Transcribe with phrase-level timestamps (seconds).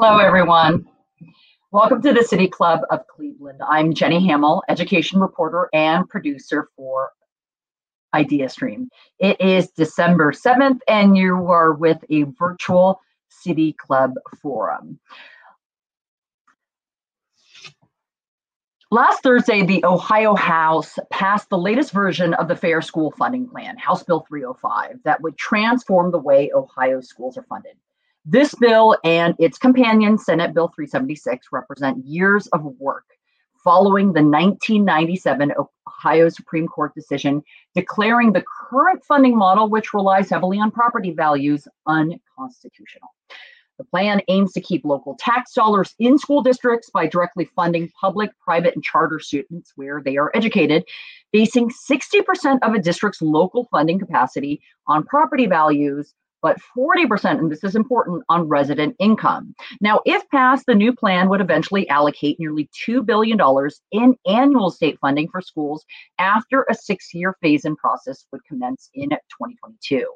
[0.00, 0.86] Hello, everyone.
[1.72, 3.60] Welcome to the City Club of Cleveland.
[3.68, 7.10] I'm Jenny Hamill, education reporter and producer for
[8.14, 8.86] IdeaStream.
[9.18, 15.00] It is December 7th, and you are with a virtual City Club forum.
[18.92, 23.76] Last Thursday, the Ohio House passed the latest version of the Fair School Funding Plan,
[23.76, 27.74] House Bill 305, that would transform the way Ohio schools are funded.
[28.30, 33.06] This bill and its companion, Senate Bill 376, represent years of work
[33.64, 35.54] following the 1997
[35.86, 37.42] Ohio Supreme Court decision
[37.74, 43.08] declaring the current funding model, which relies heavily on property values, unconstitutional.
[43.78, 48.30] The plan aims to keep local tax dollars in school districts by directly funding public,
[48.44, 50.84] private, and charter students where they are educated,
[51.32, 57.64] basing 60% of a district's local funding capacity on property values, but 40%, and this
[57.64, 59.54] is important, on resident income.
[59.80, 63.38] Now, if passed, the new plan would eventually allocate nearly $2 billion
[63.92, 65.84] in annual state funding for schools
[66.18, 70.06] after a six year phase in process would commence in 2022.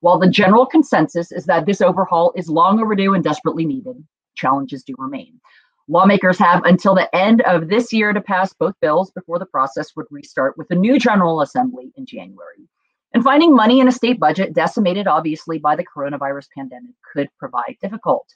[0.00, 4.02] While the general consensus is that this overhaul is long overdue and desperately needed,
[4.34, 5.40] challenges do remain.
[5.88, 9.94] Lawmakers have until the end of this year to pass both bills before the process
[9.96, 12.68] would restart with a new General Assembly in January.
[13.12, 17.76] And finding money in a state budget decimated obviously by the coronavirus pandemic could provide
[17.80, 18.26] difficult.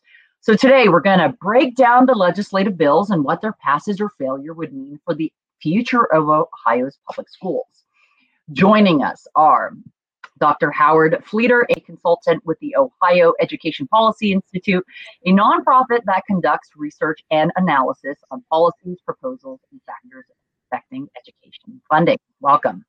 [0.41, 4.11] So today we're going to break down the legislative bills and what their passage or
[4.19, 7.67] failure would mean for the future of Ohio's public schools.
[8.53, 9.73] Joining us are
[10.41, 10.71] Dr.
[10.71, 14.85] Howard Fleeter, a consultant with the Ohio Education Policy Institute,
[15.25, 20.27] a nonprofit that conducts research and analysis on policies, proposals, and factors
[20.71, 22.19] affecting education funding.
[22.41, 22.85] Welcome.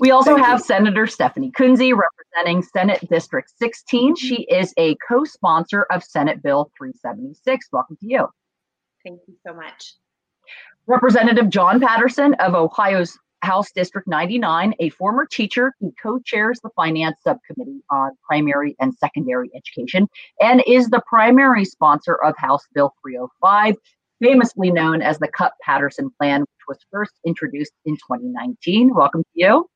[0.00, 0.64] We also Thank have you.
[0.64, 4.14] Senator Stephanie Kunze representing Senate District 16.
[4.14, 4.14] Mm-hmm.
[4.14, 7.68] She is a co sponsor of Senate Bill 376.
[7.72, 8.28] Welcome to you.
[9.04, 9.94] Thank you so much.
[10.86, 16.70] Representative John Patterson of Ohio's House District 99, a former teacher who co chairs the
[16.74, 20.08] Finance Subcommittee on Primary and Secondary Education
[20.40, 23.76] and is the primary sponsor of House Bill 305,
[24.22, 28.94] famously known as the Cupp Patterson Plan, which was first introduced in 2019.
[28.94, 29.68] Welcome to you.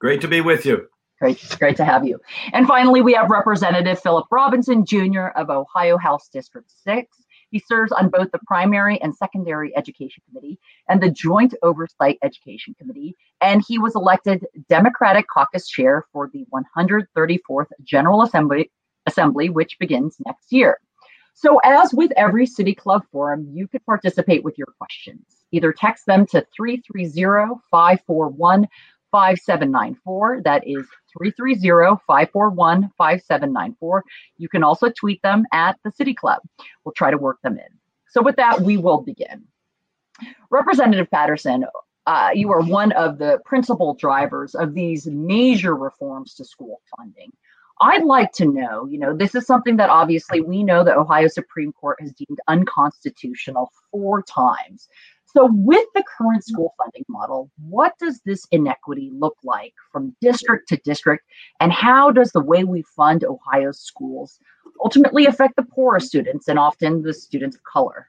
[0.00, 0.88] Great to be with you.
[1.20, 2.20] Great, great to have you.
[2.52, 5.28] And finally, we have Representative Philip Robinson Jr.
[5.34, 7.08] of Ohio House District 6.
[7.50, 12.74] He serves on both the Primary and Secondary Education Committee and the Joint Oversight Education
[12.78, 18.70] Committee, and he was elected Democratic Caucus Chair for the 134th General Assembly,
[19.06, 20.78] Assembly which begins next year.
[21.34, 25.22] So, as with every City Club forum, you could participate with your questions.
[25.52, 28.68] Either text them to 330 541
[29.10, 30.42] 5794.
[30.42, 30.86] That is
[31.16, 34.04] 330 541 5794.
[34.36, 36.40] You can also tweet them at the City Club.
[36.84, 37.78] We'll try to work them in.
[38.10, 39.44] So, with that, we will begin.
[40.50, 41.64] Representative Patterson,
[42.06, 47.30] uh, you are one of the principal drivers of these major reforms to school funding.
[47.80, 51.28] I'd like to know, you know, this is something that obviously we know the Ohio
[51.28, 54.88] Supreme Court has deemed unconstitutional four times.
[55.38, 60.68] So, with the current school funding model, what does this inequity look like from district
[60.70, 61.24] to district?
[61.60, 64.40] And how does the way we fund Ohio's schools
[64.82, 68.08] ultimately affect the poorest students and often the students of color?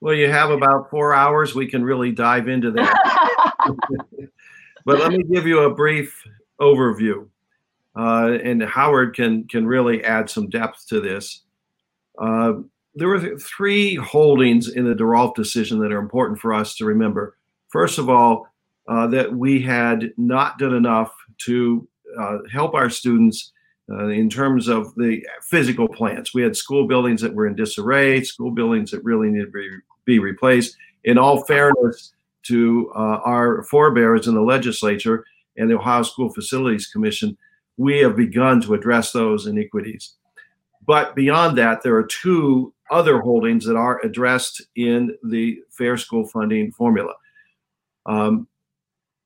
[0.00, 1.52] Well, you have about four hours.
[1.52, 3.66] We can really dive into that.
[4.84, 6.14] but let me give you a brief
[6.60, 7.26] overview.
[7.98, 11.42] Uh, and Howard can can really add some depth to this.
[12.16, 12.52] Uh,
[12.94, 17.36] there were three holdings in the DeRolph decision that are important for us to remember.
[17.68, 18.48] First of all,
[18.88, 21.14] uh, that we had not done enough
[21.46, 21.86] to
[22.18, 23.52] uh, help our students
[23.90, 26.34] uh, in terms of the physical plants.
[26.34, 29.70] We had school buildings that were in disarray, school buildings that really needed to be,
[30.04, 30.76] be replaced.
[31.04, 32.12] In all fairness
[32.44, 35.24] to uh, our forebears in the legislature
[35.56, 37.36] and the Ohio School Facilities Commission,
[37.76, 40.14] we have begun to address those inequities.
[40.86, 46.26] But beyond that, there are two other holdings that are addressed in the fair school
[46.26, 47.14] funding formula.
[48.06, 48.48] Um,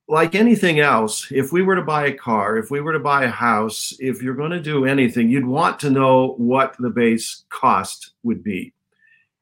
[0.07, 3.23] like anything else, if we were to buy a car, if we were to buy
[3.23, 7.43] a house, if you're going to do anything, you'd want to know what the base
[7.49, 8.71] cost would be.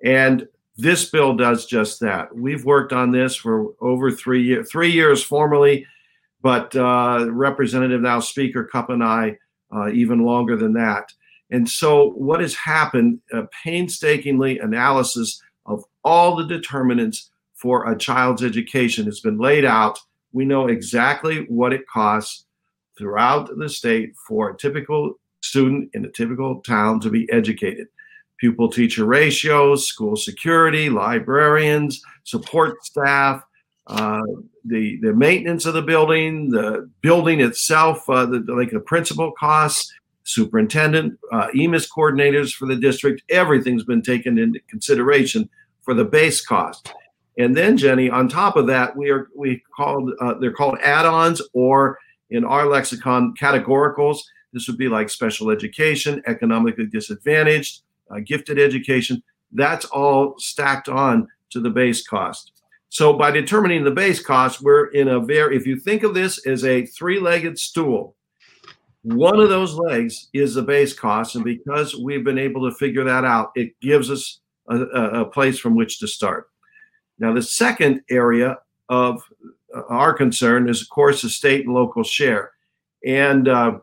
[0.04, 0.48] And
[0.78, 2.34] this bill does just that.
[2.34, 5.86] We've worked on this for over three years, three years formally,
[6.42, 9.38] but uh, Representative now Speaker Cupp and I
[9.74, 11.12] uh, even longer than that.
[11.53, 18.44] And so, what has happened, a painstakingly analysis of all the determinants for a child's
[18.44, 20.00] education has been laid out.
[20.31, 22.45] We know exactly what it costs
[22.97, 27.85] throughout the state for a typical student in a typical town to be educated.
[28.39, 33.44] Pupil teacher ratios, school security, librarians, support staff,
[33.85, 34.21] uh,
[34.65, 39.94] the the maintenance of the building, the building itself, uh, the, like the principal costs,
[40.24, 45.50] superintendent, uh, EMIS coordinators for the district, everything's been taken into consideration
[45.81, 46.94] for the base cost.
[47.38, 51.42] And then Jenny, on top of that, we are we called uh, they're called add-ons
[51.54, 51.98] or
[52.30, 54.20] in our lexicon categoricals.
[54.54, 57.81] This would be like special education, economically disadvantaged,
[58.12, 59.24] uh, gifted education.
[59.52, 62.52] That's all stacked on to the base cost.
[62.90, 66.46] So by determining the base cost, we're in a very, if you think of this
[66.46, 68.16] as a three legged stool,
[69.03, 71.35] one of those legs is the base cost.
[71.35, 74.39] And because we've been able to figure that out, it gives us
[74.69, 76.47] a, a place from which to start.
[77.19, 78.57] Now, the second area
[78.89, 79.21] of
[79.75, 82.51] uh, our concern is, of course, the state and local share.
[83.05, 83.79] And uh,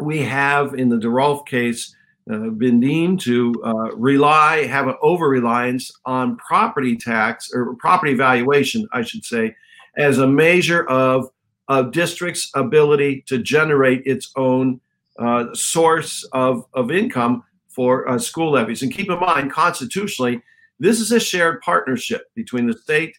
[0.00, 1.94] we have, in the DeRolph case,
[2.30, 8.14] uh, been deemed to uh, rely, have an over reliance on property tax or property
[8.14, 9.54] valuation, I should say,
[9.96, 11.30] as a measure of
[11.68, 14.80] a district's ability to generate its own
[15.18, 18.82] uh, source of, of income for uh, school levies.
[18.82, 20.42] And keep in mind, constitutionally,
[20.78, 23.16] this is a shared partnership between the state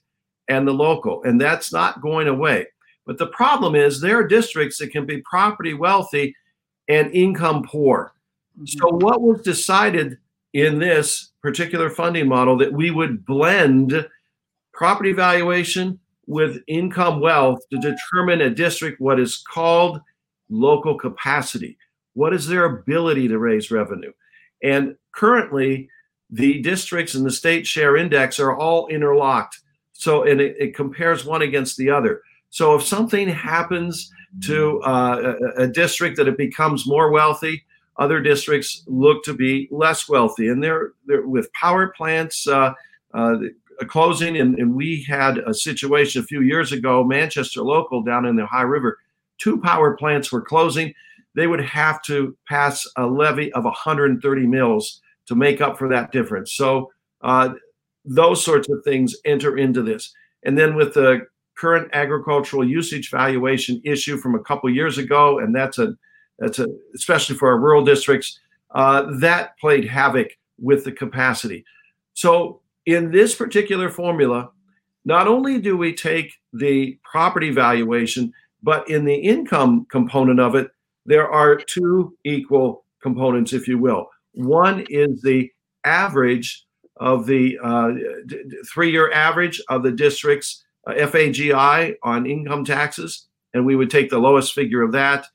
[0.47, 2.67] and the local, and that's not going away.
[3.05, 6.35] But the problem is there are districts that can be property wealthy
[6.87, 8.13] and income poor.
[8.65, 9.03] So, mm-hmm.
[9.03, 10.17] what was decided
[10.53, 14.07] in this particular funding model that we would blend
[14.73, 20.01] property valuation with income wealth to determine a district what is called
[20.49, 21.77] local capacity.
[22.13, 24.11] What is their ability to raise revenue?
[24.63, 25.89] And currently,
[26.29, 29.59] the districts and the state share index are all interlocked.
[29.93, 32.21] So, and it, it compares one against the other.
[32.49, 34.11] So, if something happens
[34.43, 37.63] to uh, a, a district that it becomes more wealthy,
[37.97, 42.73] other districts look to be less wealthy, and they're, they're with power plants uh,
[43.13, 43.37] uh,
[43.87, 44.37] closing.
[44.37, 48.43] And, and, we had a situation a few years ago, Manchester local down in the
[48.43, 48.99] Ohio River,
[49.37, 50.93] two power plants were closing.
[51.33, 56.11] They would have to pass a levy of 130 mills to make up for that
[56.11, 56.53] difference.
[56.53, 56.91] So
[57.21, 57.55] uh,
[58.05, 60.13] those sorts of things enter into this.
[60.43, 65.55] And then with the current agricultural usage valuation issue from a couple years ago, and
[65.55, 65.95] that's a
[66.37, 68.39] that's a, especially for our rural districts.
[68.71, 70.27] Uh, that played havoc
[70.59, 71.63] with the capacity.
[72.13, 74.49] So in this particular formula,
[75.05, 78.33] not only do we take the property valuation,
[78.63, 80.69] but in the income component of it,
[81.05, 84.09] there are two equal components, if you will.
[84.33, 85.51] One is the
[85.83, 86.65] average
[86.97, 87.91] of the uh,
[88.73, 94.09] three year average of the district's uh, FAGI on income taxes, and we would take
[94.09, 95.27] the lowest figure of that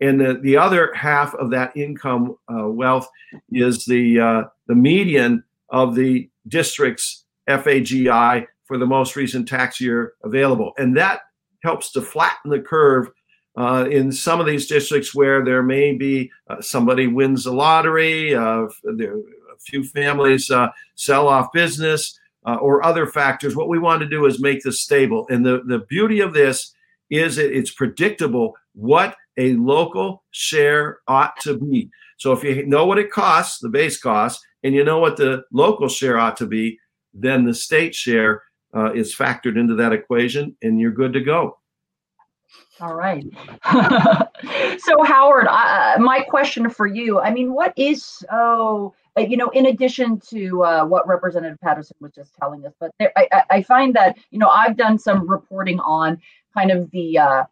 [0.00, 3.08] and the, the other half of that income uh, wealth
[3.50, 10.14] is the uh, the median of the district's FAGI for the most recent tax year
[10.24, 11.20] available, and that
[11.62, 13.08] helps to flatten the curve
[13.56, 18.34] uh, in some of these districts where there may be uh, somebody wins the lottery,
[18.34, 18.66] uh,
[18.96, 22.18] there, a few families uh, sell off business,
[22.60, 23.56] or other factors.
[23.56, 26.72] What we want to do is make this stable, and the the beauty of this
[27.10, 31.90] is it, it's predictable what a local share ought to be.
[32.18, 35.44] So if you know what it costs, the base cost, and you know what the
[35.52, 36.76] local share ought to be,
[37.14, 38.42] then the state share
[38.74, 41.58] uh, is factored into that equation, and you're good to go.
[42.80, 43.24] All right.
[44.80, 47.20] so Howard, uh, my question for you.
[47.20, 48.92] I mean, what is so?
[49.16, 52.90] Uh, you know, in addition to uh, what Representative Patterson was just telling us, but
[52.98, 56.20] there, I, I, find that you know I've done some reporting on
[56.54, 57.44] kind of the uh,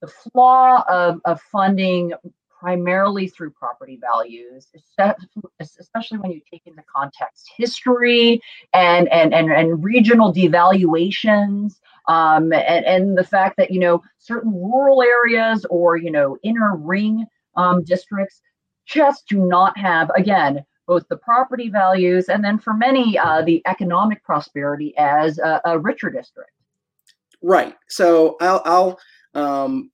[0.00, 2.12] the flaw of, of funding
[2.60, 4.68] primarily through property values,
[5.60, 8.40] especially when you take into context history
[8.74, 14.52] and and and, and regional devaluations, um, and, and the fact that you know certain
[14.52, 17.24] rural areas or you know inner ring
[17.56, 18.42] um, districts
[18.84, 23.62] just do not have again both the property values and then for many uh, the
[23.66, 26.50] economic prosperity as a, a richer district.
[27.42, 27.76] Right.
[27.88, 28.98] So I'll, I'll
[29.34, 29.90] um,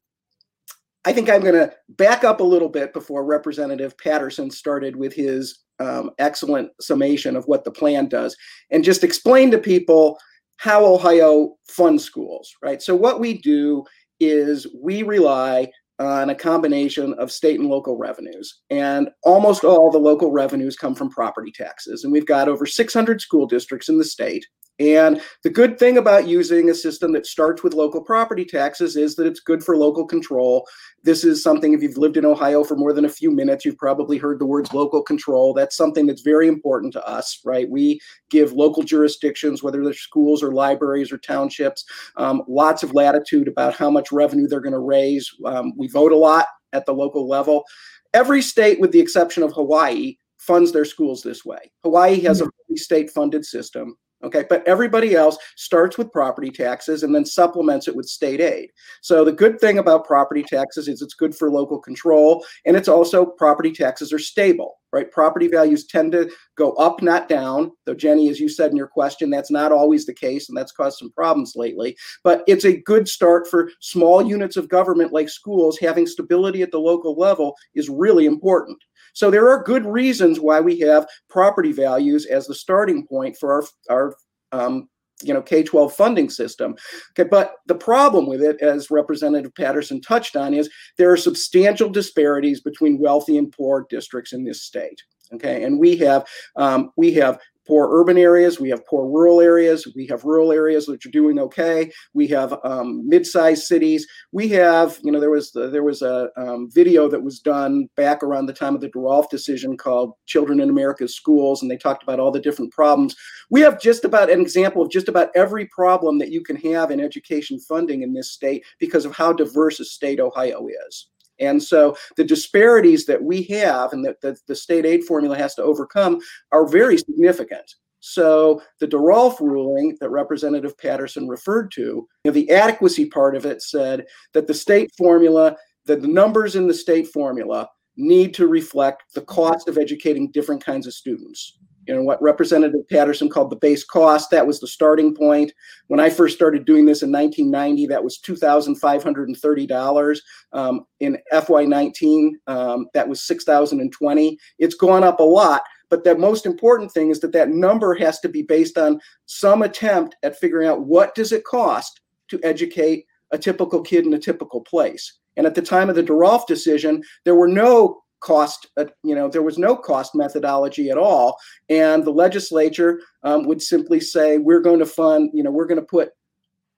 [1.06, 5.14] I think I'm going to back up a little bit before Representative Patterson started with
[5.14, 8.36] his um, excellent summation of what the plan does
[8.72, 10.18] and just explain to people
[10.56, 12.82] how Ohio funds schools, right?
[12.82, 13.84] So, what we do
[14.18, 18.62] is we rely on a combination of state and local revenues.
[18.70, 22.04] And almost all the local revenues come from property taxes.
[22.04, 24.44] And we've got over 600 school districts in the state.
[24.78, 29.16] And the good thing about using a system that starts with local property taxes is
[29.16, 30.66] that it's good for local control.
[31.02, 33.78] This is something, if you've lived in Ohio for more than a few minutes, you've
[33.78, 35.54] probably heard the words local control.
[35.54, 37.70] That's something that's very important to us, right?
[37.70, 41.84] We give local jurisdictions, whether they're schools or libraries or townships,
[42.18, 45.32] um, lots of latitude about how much revenue they're going to raise.
[45.46, 47.64] Um, we vote a lot at the local level.
[48.12, 51.72] Every state, with the exception of Hawaii, funds their schools this way.
[51.82, 53.96] Hawaii has a state funded system.
[54.26, 58.70] Okay, but everybody else starts with property taxes and then supplements it with state aid.
[59.00, 62.88] So the good thing about property taxes is it's good for local control and it's
[62.88, 65.08] also property taxes are stable, right?
[65.12, 67.70] Property values tend to go up, not down.
[67.84, 70.72] Though Jenny, as you said in your question, that's not always the case and that's
[70.72, 71.96] caused some problems lately.
[72.24, 76.72] But it's a good start for small units of government like schools having stability at
[76.72, 78.82] the local level is really important.
[79.16, 83.50] So there are good reasons why we have property values as the starting point for
[83.50, 84.16] our, our
[84.52, 84.90] um,
[85.22, 86.76] you know K-12 funding system.
[87.12, 90.68] Okay, but the problem with it, as Representative Patterson touched on, is
[90.98, 95.02] there are substantial disparities between wealthy and poor districts in this state.
[95.32, 99.86] Okay, and we have um, we have poor urban areas, we have poor rural areas,
[99.94, 101.90] we have rural areas which are doing okay.
[102.14, 104.06] We have um, mid-sized cities.
[104.32, 107.88] We have, you know, there was the, there was a um, video that was done
[107.96, 111.76] back around the time of the DeRolph decision called "Children in America's Schools," and they
[111.76, 113.14] talked about all the different problems.
[113.50, 116.90] We have just about an example of just about every problem that you can have
[116.90, 121.08] in education funding in this state because of how diverse a state Ohio is.
[121.38, 125.54] And so the disparities that we have and that the, the state aid formula has
[125.56, 126.20] to overcome
[126.52, 127.74] are very significant.
[128.00, 133.44] So the DeRolph ruling that Representative Patterson referred to, you know, the adequacy part of
[133.44, 138.46] it said that the state formula, that the numbers in the state formula need to
[138.46, 143.50] reflect the cost of educating different kinds of students you know what representative patterson called
[143.50, 145.52] the base cost that was the starting point.
[145.88, 150.18] When i first started doing this in 1990 that was $2530
[150.52, 156.46] um, in fy19 um, that was 6020 it's gone up a lot but the most
[156.46, 160.68] important thing is that that number has to be based on some attempt at figuring
[160.68, 165.18] out what does it cost to educate a typical kid in a typical place.
[165.36, 169.28] And at the time of the DeRolph decision, there were no cost uh, you know
[169.28, 171.36] there was no cost methodology at all.
[171.68, 175.80] And the legislature um, would simply say we're going to fund you know we're going
[175.80, 176.10] to put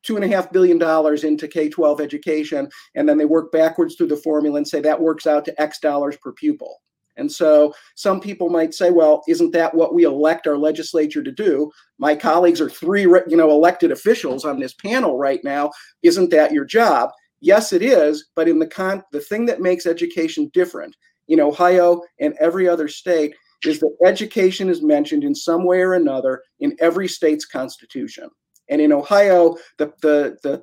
[0.02, 4.06] two and a half billion dollars into k-12 education and then they work backwards through
[4.06, 6.80] the formula and say that works out to x dollars per pupil.
[7.16, 11.32] And so some people might say well isn't that what we elect our legislature to
[11.32, 11.70] do?
[11.98, 15.70] My colleagues are three you know elected officials on this panel right now.
[16.02, 17.10] Isn't that your job?
[17.40, 20.96] Yes it is but in the con the thing that makes education different
[21.28, 25.94] in Ohio and every other state is that education is mentioned in some way or
[25.94, 28.28] another in every state's constitution.
[28.68, 30.62] And in Ohio, the, the, the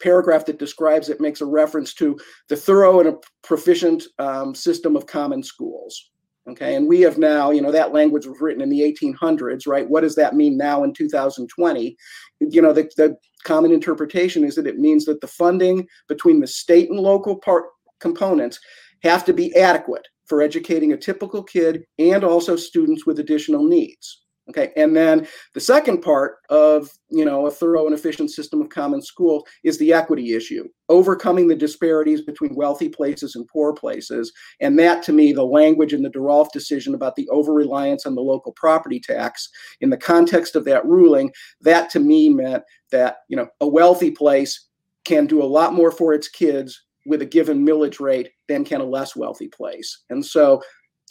[0.00, 2.18] paragraph that describes it makes a reference to
[2.48, 6.10] the thorough and proficient um, system of common schools.
[6.48, 9.88] Okay, and we have now, you know, that language was written in the 1800s, right?
[9.88, 11.96] What does that mean now in 2020?
[12.40, 16.48] You know, the, the common interpretation is that it means that the funding between the
[16.48, 17.66] state and local part
[18.00, 18.58] components
[19.02, 24.22] have to be adequate for educating a typical kid and also students with additional needs.
[24.48, 28.70] Okay, and then the second part of you know a thorough and efficient system of
[28.70, 34.32] common school is the equity issue, overcoming the disparities between wealthy places and poor places.
[34.60, 38.16] And that, to me, the language in the DeRolph decision about the over reliance on
[38.16, 39.48] the local property tax,
[39.80, 44.10] in the context of that ruling, that to me meant that you know a wealthy
[44.10, 44.68] place
[45.04, 48.80] can do a lot more for its kids with a given millage rate than can
[48.80, 50.04] a less wealthy place.
[50.10, 50.62] And so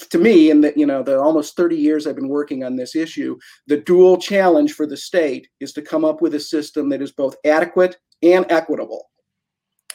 [0.10, 2.96] to me, in the you know the almost 30 years I've been working on this
[2.96, 7.02] issue, the dual challenge for the state is to come up with a system that
[7.02, 9.10] is both adequate and equitable,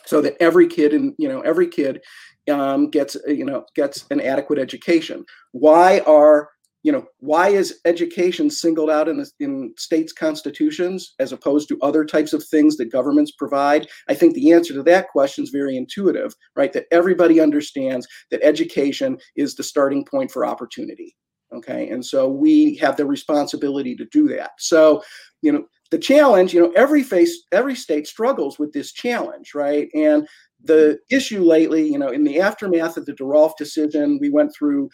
[0.04, 2.02] so that every kid and you know every kid
[2.50, 5.24] um, gets you know gets an adequate education.
[5.52, 6.50] Why are
[6.86, 11.80] you know, why is education singled out in, the, in states' constitutions as opposed to
[11.82, 13.88] other types of things that governments provide?
[14.08, 16.72] I think the answer to that question is very intuitive, right?
[16.72, 21.16] That everybody understands that education is the starting point for opportunity.
[21.52, 21.88] Okay.
[21.88, 24.52] And so we have the responsibility to do that.
[24.60, 25.02] So,
[25.42, 29.88] you know, the challenge, you know, every face, every state struggles with this challenge, right?
[29.92, 30.28] And
[30.62, 34.88] the issue lately, you know, in the aftermath of the DeRolph decision, we went through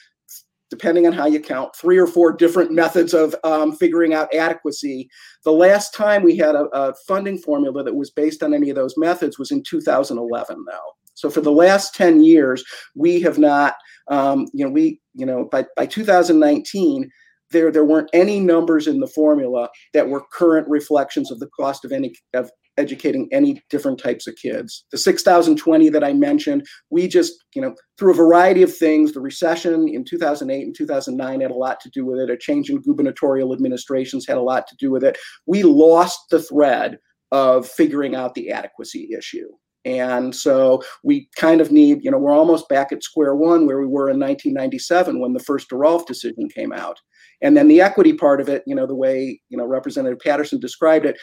[0.73, 5.07] depending on how you count, three or four different methods of um, figuring out adequacy.
[5.45, 8.77] The last time we had a, a, funding formula that was based on any of
[8.77, 10.79] those methods was in 2011, though.
[11.13, 12.65] So for the last 10 years,
[12.95, 13.75] we have not,
[14.09, 17.11] um, you know, we, you know, by, by 2019,
[17.51, 21.85] there there weren't any numbers in the formula that were current reflections of the cost
[21.85, 24.85] of any of educating any different types of kids.
[24.91, 29.21] The 6020 that I mentioned, we just, you know, through a variety of things, the
[29.21, 32.31] recession in 2008 and 2009 had a lot to do with it.
[32.31, 35.19] A change in gubernatorial administrations had a lot to do with it.
[35.47, 36.99] We lost the thread
[37.31, 39.49] of figuring out the adequacy issue.
[39.85, 43.81] And so we kind of need, you know, we're almost back at square one where
[43.81, 47.01] we were in 1997 when the first DeRolph decision came out.
[47.41, 50.61] And then the equity part of it, you know, the way, you know, Representative Patterson
[50.61, 51.19] described it,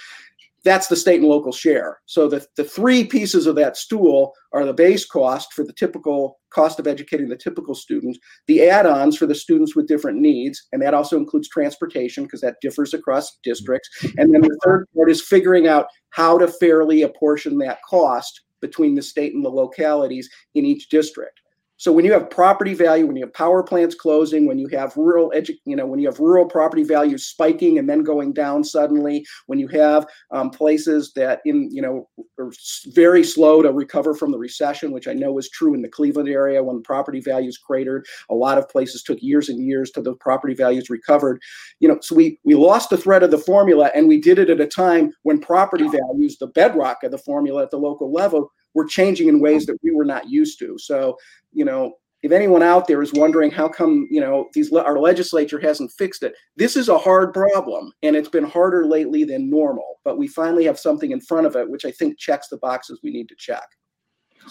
[0.63, 1.99] that's the state and local share.
[2.05, 6.39] So the, the three pieces of that stool are the base cost for the typical
[6.49, 10.81] cost of educating the typical student, the add-ons for the students with different needs, and
[10.81, 13.89] that also includes transportation because that differs across districts.
[14.17, 18.95] And then the third part is figuring out how to fairly apportion that cost between
[18.95, 21.38] the state and the localities in each district.
[21.79, 24.95] So when you have property value, when you have power plants closing, when you have
[24.97, 28.65] rural edu- you know, when you have rural property values spiking and then going down
[28.65, 32.51] suddenly, when you have um, places that in you know are
[32.87, 36.27] very slow to recover from the recession, which I know was true in the Cleveland
[36.27, 40.15] area when property values cratered, a lot of places took years and years to the
[40.15, 41.41] property values recovered.
[41.79, 44.49] You know, so we we lost the thread of the formula, and we did it
[44.49, 48.51] at a time when property values, the bedrock of the formula at the local level,
[48.73, 50.77] were changing in ways that we were not used to.
[50.77, 51.17] So
[51.51, 55.59] you know, if anyone out there is wondering how come you know these our legislature
[55.59, 59.99] hasn't fixed it this is a hard problem and it's been harder lately than normal
[60.03, 62.99] but we finally have something in front of it which i think checks the boxes
[63.03, 63.65] we need to check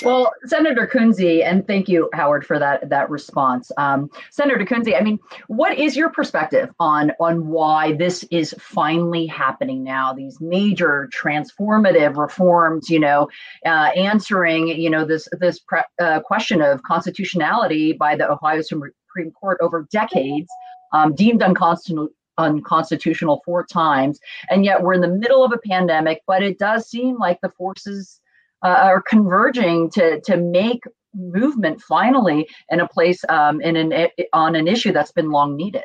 [0.03, 3.73] well, Senator Kunze, and thank you, Howard, for that that response.
[3.77, 9.27] Um, Senator Kunze, I mean, what is your perspective on on why this is finally
[9.27, 10.13] happening now?
[10.13, 13.29] These major transformative reforms, you know,
[13.67, 19.31] uh, answering, you know, this this pre- uh, question of constitutionality by the Ohio Supreme
[19.33, 20.49] Court over decades,
[20.93, 26.23] um, deemed unconstitutional unconstitutional four times, and yet we're in the middle of a pandemic.
[26.27, 28.21] But it does seem like the forces
[28.63, 30.83] uh, are converging to to make
[31.15, 35.83] movement finally in a place um, in an on an issue that's been long needed.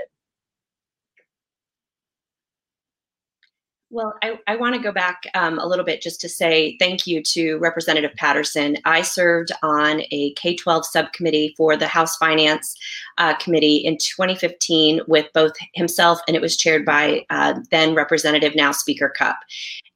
[3.93, 7.05] Well, I, I want to go back um, a little bit just to say thank
[7.05, 8.75] you to Representative Patterson.
[8.85, 12.75] I served on a K 12 subcommittee for the House Finance
[13.19, 18.55] uh, Committee in 2015 with both himself, and it was chaired by uh, then Representative,
[18.55, 19.37] now Speaker Cupp.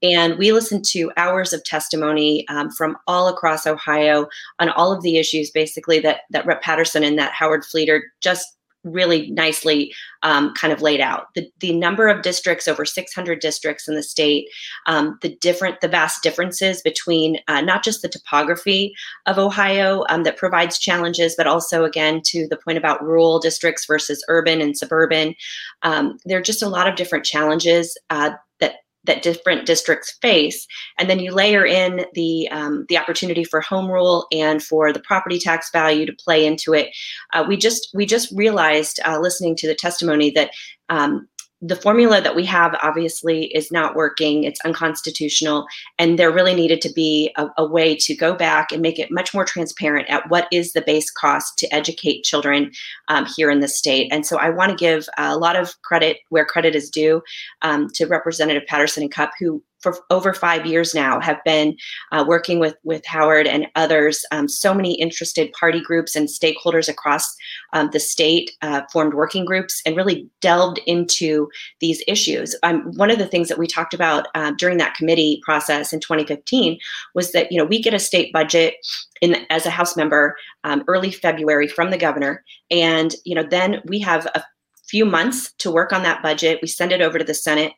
[0.03, 4.27] And we listened to hours of testimony um, from all across Ohio
[4.59, 6.61] on all of the issues, basically, that, that Rep.
[6.61, 8.56] Patterson and that Howard Fleeter just
[8.91, 11.33] really nicely um, kind of laid out.
[11.35, 14.47] The, the number of districts over 600 districts in the state
[14.85, 18.93] um, the different the vast differences between uh, not just the topography
[19.25, 23.85] of ohio um, that provides challenges but also again to the point about rural districts
[23.85, 25.35] versus urban and suburban.
[25.83, 30.67] Um, there are just a lot of different challenges uh, that that different districts face,
[30.97, 34.99] and then you layer in the um, the opportunity for home rule and for the
[34.99, 36.89] property tax value to play into it.
[37.33, 40.51] Uh, we just we just realized uh, listening to the testimony that
[40.89, 41.27] um,
[41.61, 44.43] the formula that we have obviously is not working.
[44.43, 45.65] It's unconstitutional.
[45.97, 49.11] And there really needed to be a, a, way to go back and make it
[49.11, 52.71] much more transparent at what is the base cost to educate children
[53.07, 54.11] um, here in the state.
[54.11, 57.21] And so i want to give a lot of credit where credit is due
[57.61, 61.75] um, to representative patterson and Cupp who for over five years now have been
[62.11, 64.25] uh, working with with Howard and others.
[64.31, 67.35] Um, so many interested party groups and stakeholders across
[67.73, 72.55] um, the state uh, formed working groups and really delved into these issues.
[72.63, 75.99] Um, one of the things that we talked about uh, during that committee process in
[75.99, 76.79] 2015
[77.13, 78.75] was that you know we get a state budget
[79.21, 83.81] in as a House member um, early February from the governor, and you know then
[83.85, 84.43] we have a
[84.87, 86.59] few months to work on that budget.
[86.61, 87.73] We send it over to the Senate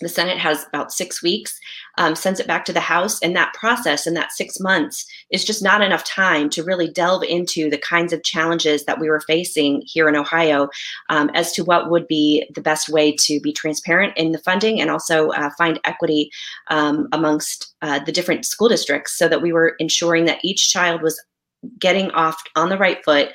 [0.00, 1.58] the Senate has about six weeks,
[1.98, 5.44] um, sends it back to the House, and that process in that six months is
[5.44, 9.20] just not enough time to really delve into the kinds of challenges that we were
[9.20, 10.68] facing here in Ohio
[11.08, 14.80] um, as to what would be the best way to be transparent in the funding
[14.80, 16.30] and also uh, find equity
[16.68, 21.02] um, amongst uh, the different school districts so that we were ensuring that each child
[21.02, 21.22] was
[21.78, 23.30] getting off on the right foot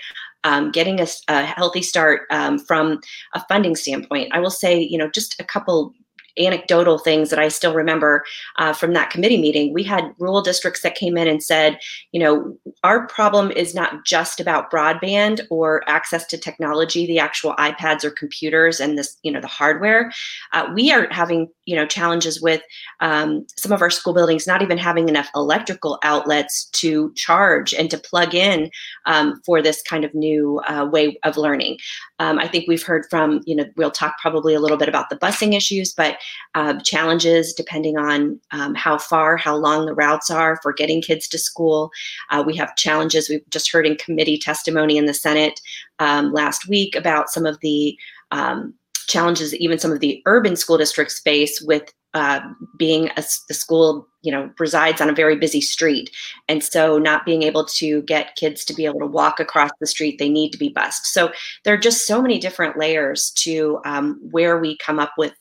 [0.45, 3.01] um, getting a, a, healthy start um, from
[3.33, 4.29] a funding standpoint.
[4.31, 5.91] I will say, you know, just a couple
[6.37, 8.23] anecdotal things that I still remember
[8.57, 9.73] uh, from that committee meeting.
[9.73, 11.79] We had rural districts that came in and said,
[12.11, 17.53] you know, our problem is not just about broadband or access to technology, the actual
[17.55, 20.11] iPads or computers and this, you know, the hardware.
[20.53, 22.61] Uh, we are having, you know, challenges with
[22.99, 27.89] um, some of our school buildings not even having enough electrical outlets to charge and
[27.89, 28.69] to plug in
[29.05, 31.77] um, for this kind of new uh, way of learning.
[32.19, 35.09] Um, I think we've heard from, you know, we'll talk probably a little bit about
[35.09, 36.17] the busing issues, but
[36.55, 41.27] uh, challenges depending on um, how far, how long the routes are for getting kids
[41.27, 41.91] to school.
[42.31, 43.29] Uh, we have challenges.
[43.29, 45.59] We've just heard in committee testimony in the Senate
[45.99, 47.97] um, last week about some of the
[48.31, 48.73] um,
[49.07, 52.39] challenges even some of the urban school districts face with uh,
[52.77, 56.09] being a, the school you know resides on a very busy street
[56.47, 59.87] and so not being able to get kids to be able to walk across the
[59.87, 61.31] street they need to be bused so
[61.63, 65.33] there are just so many different layers to um, where we come up with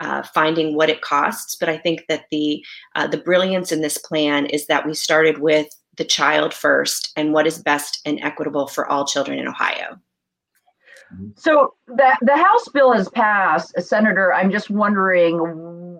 [0.00, 2.64] uh, finding what it costs but i think that the
[2.96, 7.32] uh, the brilliance in this plan is that we started with the child first and
[7.32, 9.98] what is best and equitable for all children in ohio
[11.36, 14.32] so the the House bill has passed, Senator.
[14.32, 15.98] I'm just wondering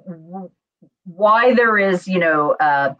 [1.04, 2.94] why there is, you know, uh,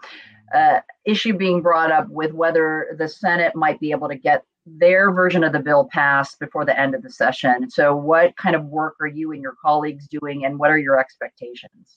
[0.54, 5.12] uh, issue being brought up with whether the Senate might be able to get their
[5.12, 7.70] version of the bill passed before the end of the session.
[7.70, 10.98] So, what kind of work are you and your colleagues doing, and what are your
[10.98, 11.96] expectations?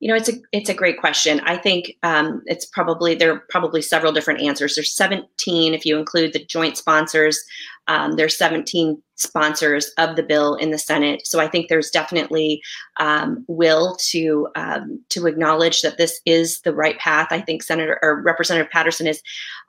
[0.00, 1.40] You know, it's a it's a great question.
[1.40, 4.76] I think um, it's probably there are probably several different answers.
[4.76, 7.42] There's 17 if you include the joint sponsors.
[7.88, 12.62] Um, there's 17 sponsors of the bill in the Senate, so I think there's definitely
[13.00, 17.28] um, will to um, to acknowledge that this is the right path.
[17.30, 19.20] I think Senator or Representative Patterson is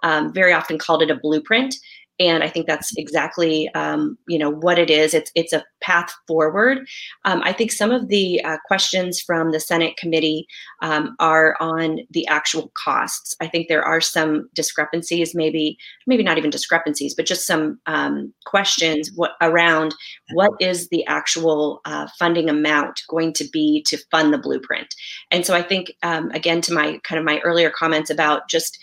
[0.04, 1.74] um, very often called it a blueprint
[2.20, 5.14] and I think that's exactly um, you know what it is.
[5.14, 6.80] It's it's a path forward.
[7.26, 10.46] Um, I think some of the uh, questions from the Senate committee
[10.82, 13.36] um, are on the actual costs.
[13.40, 15.78] I think there are some discrepancies, maybe
[16.08, 19.96] maybe not even discrepancies, but just some um, questions what, around
[20.34, 24.94] what is the actual uh, funding amount going to be to fund the blueprint.
[25.32, 28.78] And so I think um, again to my kind of my earlier comments about just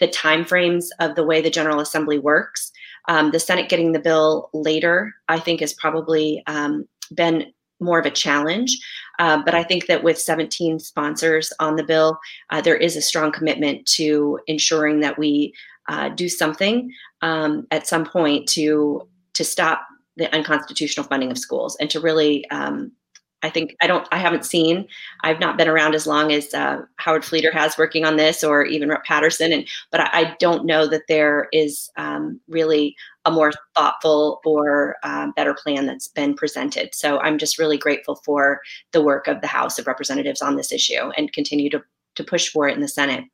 [0.00, 2.72] the timeframes of the way the General Assembly works.
[3.08, 8.06] Um, the Senate getting the bill later, I think, has probably um, been more of
[8.06, 8.78] a challenge.
[9.18, 12.18] Uh, but I think that with 17 sponsors on the bill,
[12.50, 15.52] uh, there is a strong commitment to ensuring that we
[15.88, 21.76] uh, do something um, at some point to to stop the unconstitutional funding of schools
[21.80, 22.92] and to really um,
[23.44, 24.88] I think I don't I haven't seen
[25.22, 28.64] I've not been around as long as uh, Howard Fleeter has working on this or
[28.64, 33.30] even Rep Patterson and but I, I don't know that there is um, really a
[33.30, 36.94] more thoughtful or uh, better plan that's been presented.
[36.94, 38.60] So I'm just really grateful for
[38.92, 41.82] the work of the House of Representatives on this issue and continue to
[42.16, 43.24] to push for it in the Senate.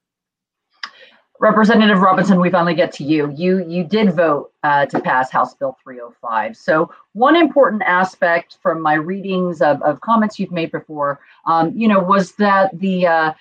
[1.41, 3.33] Representative Robinson, we finally get to you.
[3.35, 6.55] You you did vote uh, to pass House Bill 305.
[6.55, 11.89] So one important aspect from my readings of, of comments you've made before, um, you
[11.89, 13.33] know, was that the uh,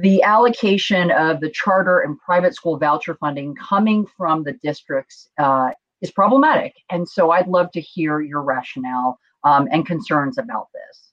[0.00, 5.72] the allocation of the charter and private school voucher funding coming from the districts uh,
[6.00, 6.74] is problematic.
[6.88, 11.05] And so I'd love to hear your rationale um, and concerns about this.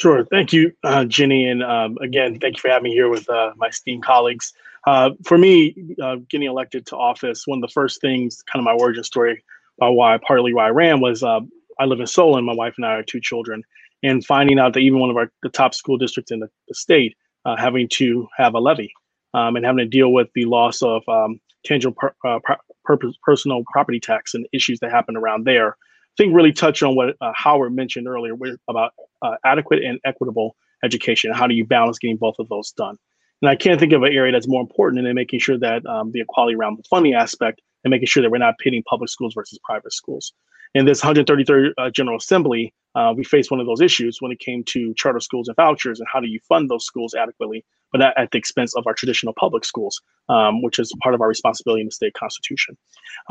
[0.00, 0.24] Sure.
[0.24, 1.46] Thank you, uh, Jenny.
[1.46, 4.54] And um, again, thank you for having me here with uh, my esteemed colleagues.
[4.86, 8.64] Uh, for me, uh, getting elected to office, one of the first things, kind of
[8.64, 9.44] my origin story
[9.78, 11.40] about why, partly why I ran, was uh,
[11.78, 12.46] I live in Solon.
[12.46, 13.62] My wife and I are two children.
[14.02, 16.74] And finding out that even one of our the top school districts in the, the
[16.74, 18.90] state uh, having to have a levy
[19.34, 22.40] um, and having to deal with the loss of um, tangible per,
[22.86, 26.96] purpose, personal property tax and issues that happen around there I think really touch on
[26.96, 28.34] what Howard mentioned earlier
[28.68, 31.32] about uh, adequate and equitable education.
[31.32, 32.96] How do you balance getting both of those done?
[33.42, 36.12] And I can't think of an area that's more important than making sure that um,
[36.12, 39.34] the equality around the funding aspect and making sure that we're not pitting public schools
[39.34, 40.32] versus private schools.
[40.74, 44.38] In this 133rd uh, General Assembly, uh, we faced one of those issues when it
[44.38, 47.98] came to charter schools and vouchers and how do you fund those schools adequately, but
[47.98, 51.28] not at the expense of our traditional public schools, um, which is part of our
[51.28, 52.76] responsibility in the state constitution.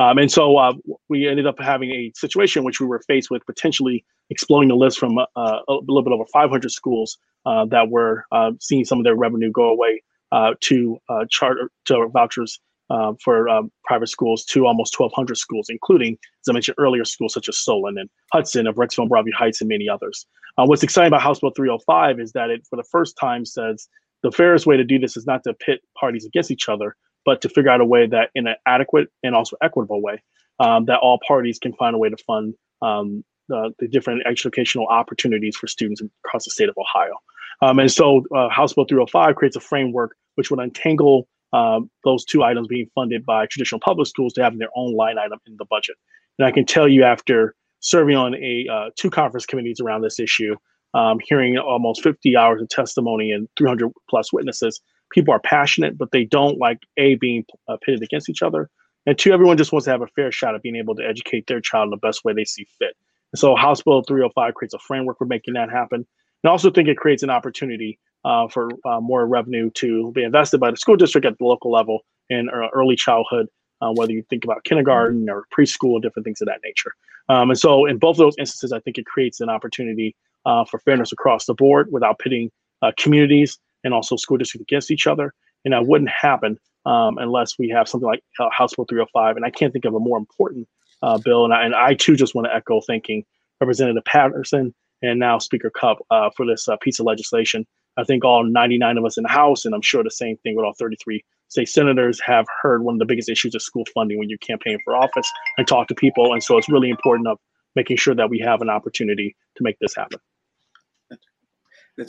[0.00, 0.72] Um, and so uh,
[1.08, 4.76] we ended up having a situation in which we were faced with potentially exploding the
[4.76, 8.98] list from uh, a little bit over 500 schools uh, that were uh, seeing some
[8.98, 10.98] of their revenue go away uh, to
[11.30, 13.46] charter to vouchers uh, for
[13.84, 17.98] private schools to almost 1,200 schools, including, as I mentioned earlier, schools such as Solon
[17.98, 20.26] and Hudson, Brecksville and Broadview Heights, and many others.
[20.58, 23.88] Uh, what's exciting about House Bill 305 is that it, for the first time, says
[24.22, 27.40] the fairest way to do this is not to pit parties against each other, but
[27.42, 30.22] to figure out a way that, in an adequate and also equitable way,
[30.58, 34.86] um, that all parties can find a way to fund um, the, the different educational
[34.86, 37.12] opportunities for students across the state of Ohio.
[37.60, 42.24] Um, and so uh, House Bill 305 creates a framework which would untangle um, those
[42.24, 45.56] two items being funded by traditional public schools to having their own line item in
[45.58, 45.96] the budget.
[46.38, 50.18] And I can tell you after serving on a uh, two conference committees around this
[50.18, 50.56] issue,
[50.94, 54.80] um, hearing almost 50 hours of testimony and 300 plus witnesses,
[55.12, 58.70] people are passionate, but they don't like a being uh, pitted against each other,
[59.06, 61.46] and two, everyone just wants to have a fair shot at being able to educate
[61.46, 62.96] their child in the best way they see fit.
[63.34, 66.06] So House Bill 305 creates a framework for making that happen.
[66.42, 70.22] And I also think it creates an opportunity uh, for uh, more revenue to be
[70.22, 73.46] invested by the school district at the local level in uh, early childhood,
[73.80, 76.94] uh, whether you think about kindergarten or preschool, different things of that nature.
[77.28, 80.64] Um, and so, in both of those instances, I think it creates an opportunity uh,
[80.64, 82.50] for fairness across the board without pitting
[82.82, 85.32] uh, communities and also school districts against each other.
[85.64, 89.36] And that wouldn't happen um, unless we have something like House Bill 305.
[89.36, 90.66] And I can't think of a more important
[91.02, 91.44] Uh, bill.
[91.44, 93.24] And I, and I too just want to echo thanking
[93.60, 97.66] Representative Patterson and now Speaker Cupp uh, for this uh, piece of legislation.
[97.96, 100.56] I think all 99 of us in the House, and I'm sure the same thing
[100.56, 104.18] with all 33 state senators, have heard one of the biggest issues of school funding
[104.18, 106.32] when you campaign for office and talk to people.
[106.32, 107.38] And so it's really important of
[107.74, 110.18] making sure that we have an opportunity to make this happen.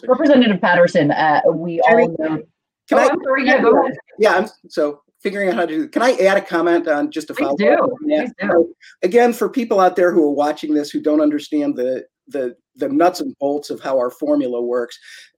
[0.08, 2.44] Representative Patterson, uh, we Jerry, all know.
[2.88, 3.98] Can oh, I, I'm sorry, yeah, go ahead.
[4.20, 5.88] Yeah, I'm, so figuring out how to do.
[5.88, 7.56] Can I add a comment on just a follow?
[7.56, 7.98] Please do.
[8.04, 8.76] Please do.
[9.04, 12.90] Again, for people out there who are watching this who don't understand the the the
[12.90, 14.98] nuts and bolts of how our formula works,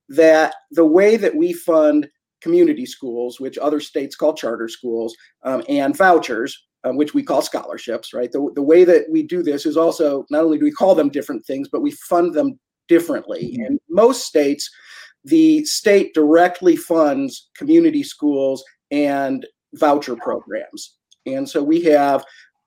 [0.10, 2.08] that the way that we fund
[2.42, 7.42] community schools, which other states call charter schools, um, and vouchers, um, which we call
[7.42, 8.32] scholarships, right?
[8.32, 11.10] The, the way that we do this is also not only do we call them
[11.10, 13.54] different things, but we fund them differently.
[13.54, 13.66] Mm-hmm.
[13.66, 14.70] In most states,
[15.24, 20.98] the state directly funds community schools and voucher programs.
[21.26, 22.24] And so we have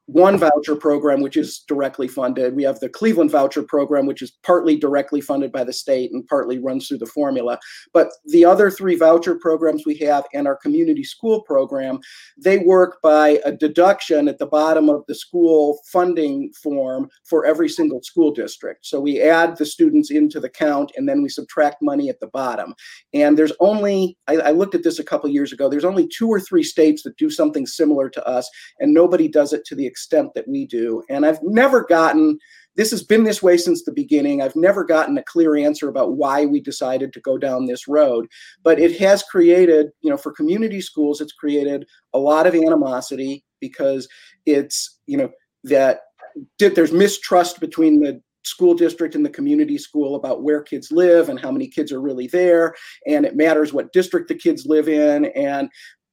[0.07, 2.55] one voucher program, which is directly funded.
[2.55, 6.27] We have the Cleveland voucher program, which is partly directly funded by the state and
[6.27, 7.59] partly runs through the formula.
[7.93, 11.99] But the other three voucher programs we have and our community school program,
[12.37, 17.69] they work by a deduction at the bottom of the school funding form for every
[17.69, 18.87] single school district.
[18.87, 22.29] So we add the students into the count and then we subtract money at the
[22.29, 22.75] bottom.
[23.13, 26.29] And there's only, I, I looked at this a couple years ago, there's only two
[26.29, 29.87] or three states that do something similar to us, and nobody does it to the
[29.97, 31.03] extent that we do.
[31.09, 32.39] And I've never gotten
[32.75, 34.43] this has been this way since the beginning.
[34.43, 38.27] I've never gotten a clear answer about why we decided to go down this road,
[38.63, 43.43] but it has created, you know, for community schools, it's created a lot of animosity
[43.61, 44.07] because
[44.45, 45.31] it's, you know,
[45.65, 46.01] that
[46.59, 51.41] there's mistrust between the school district and the community school about where kids live and
[51.41, 52.73] how many kids are really there
[53.07, 55.69] and it matters what district the kids live in and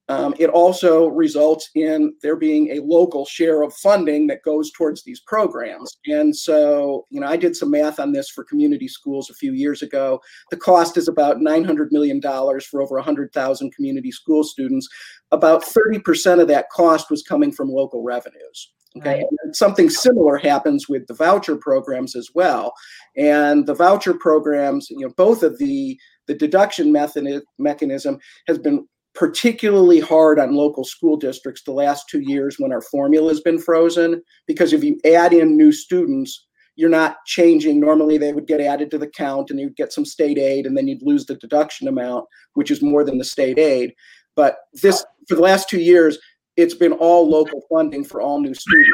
[0.09, 5.03] um, it also results in there being a local share of funding that goes towards
[5.03, 5.97] these programs.
[6.07, 9.53] And so, you know, I did some math on this for community schools a few
[9.53, 10.19] years ago.
[10.51, 14.89] The cost is about $900 million for over 100,000 community school students.
[15.31, 18.73] About 30% of that cost was coming from local revenues.
[18.95, 22.73] Okay, and something similar happens with the voucher programs as well.
[23.17, 28.87] And the voucher programs, you know, both of the the deduction method mechanism has been
[29.15, 33.59] particularly hard on local school districts the last two years when our formula has been
[33.59, 37.79] frozen because if you add in new students you're not changing.
[37.79, 40.75] Normally they would get added to the count and you'd get some state aid and
[40.75, 43.93] then you'd lose the deduction amount which is more than the state aid.
[44.35, 46.17] But this for the last two years
[46.55, 48.91] it's been all local funding for all new students.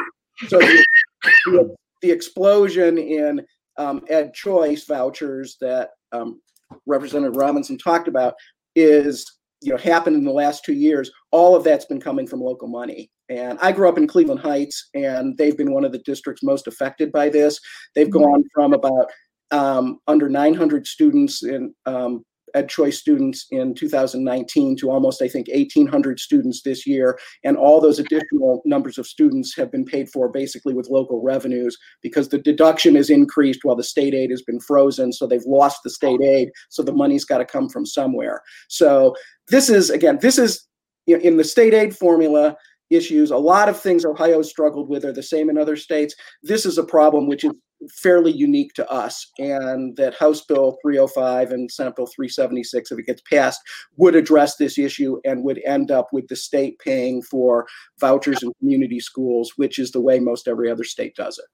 [0.48, 3.44] So the, the, explosion in
[3.76, 6.40] um, ed choice vouchers that um,
[6.86, 8.34] representative robinson talked about
[8.74, 12.40] is you know happened in the last two years all of that's been coming from
[12.40, 15.98] local money and i grew up in cleveland heights and they've been one of the
[15.98, 17.58] districts most affected by this
[17.94, 18.24] they've mm-hmm.
[18.24, 19.06] gone from about
[19.52, 25.48] um, under 900 students in um, Ed Choice students in 2019 to almost, I think,
[25.48, 27.18] 1,800 students this year.
[27.44, 31.76] And all those additional numbers of students have been paid for basically with local revenues
[32.02, 35.12] because the deduction is increased while the state aid has been frozen.
[35.12, 36.50] So they've lost the state aid.
[36.68, 38.42] So the money's got to come from somewhere.
[38.68, 39.14] So
[39.48, 40.66] this is, again, this is
[41.06, 42.56] in the state aid formula
[42.90, 43.30] issues.
[43.30, 46.14] A lot of things Ohio struggled with are the same in other states.
[46.42, 47.52] This is a problem which is
[47.88, 53.06] fairly unique to us, and that House Bill 305 and Senate Bill 376, if it
[53.06, 53.60] gets passed,
[53.96, 57.66] would address this issue and would end up with the state paying for
[57.98, 61.46] vouchers in community schools, which is the way most every other state does it.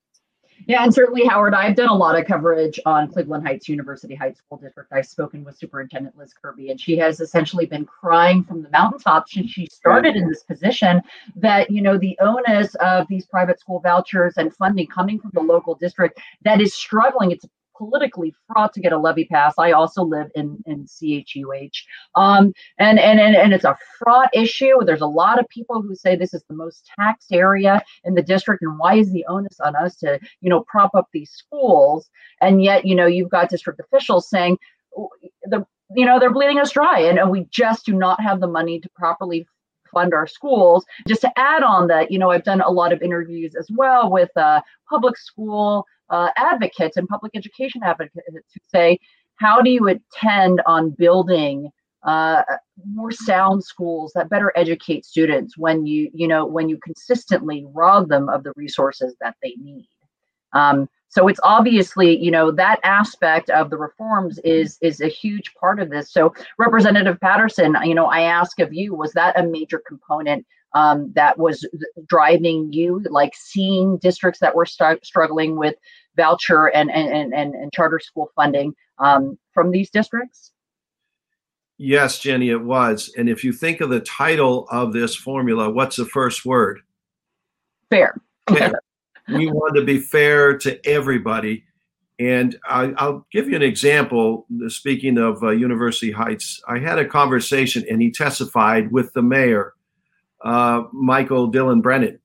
[0.68, 4.40] Yeah, and certainly, Howard, I've done a lot of coverage on Cleveland Heights University Heights
[4.40, 4.92] School District.
[4.92, 9.32] I've spoken with Superintendent Liz Kirby, and she has essentially been crying from the mountaintops
[9.32, 11.00] since she started in this position
[11.36, 15.40] that, you know, the onus of these private school vouchers and funding coming from the
[15.40, 17.30] local district that is struggling.
[17.30, 19.54] It's politically fraught to get a levy pass.
[19.58, 21.82] I also live in in CHUH,
[22.14, 24.84] um, and, and and and it's a fraught issue.
[24.84, 28.22] There's a lot of people who say this is the most taxed area in the
[28.22, 32.08] district, and why is the onus on us to you know prop up these schools?
[32.40, 34.58] And yet, you know, you've got district officials saying
[35.44, 38.46] the you know they're bleeding us dry, and, and we just do not have the
[38.46, 39.46] money to properly
[39.96, 40.84] fund our schools.
[41.08, 44.10] Just to add on that, you know, I've done a lot of interviews as well
[44.10, 48.98] with uh, public school uh, advocates and public education advocates who say,
[49.36, 51.70] how do you attend on building
[52.02, 52.42] uh,
[52.92, 58.08] more sound schools that better educate students when you you know when you consistently rob
[58.08, 59.88] them of the resources that they need
[60.52, 65.54] um, so it's obviously you know that aspect of the reforms is is a huge
[65.54, 69.46] part of this so representative patterson you know i ask of you was that a
[69.46, 71.66] major component um, that was
[72.06, 75.74] driving you, like seeing districts that were st- struggling with
[76.16, 80.52] voucher and, and, and, and charter school funding um, from these districts?
[81.78, 83.10] Yes, Jenny, it was.
[83.16, 86.80] And if you think of the title of this formula, what's the first word?
[87.88, 88.20] Fair.
[88.48, 88.80] fair.
[89.28, 91.64] We want to be fair to everybody.
[92.18, 94.46] And I, will give you an example.
[94.68, 99.74] Speaking of uh, University Heights, I had a conversation and he testified with the mayor
[100.42, 102.18] uh, Michael Dylan Brennan.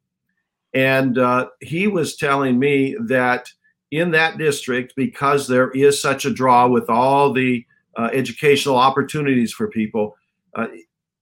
[0.74, 3.50] And uh, he was telling me that
[3.90, 7.66] in that district, because there is such a draw with all the
[7.98, 10.16] uh, educational opportunities for people,
[10.56, 10.68] uh,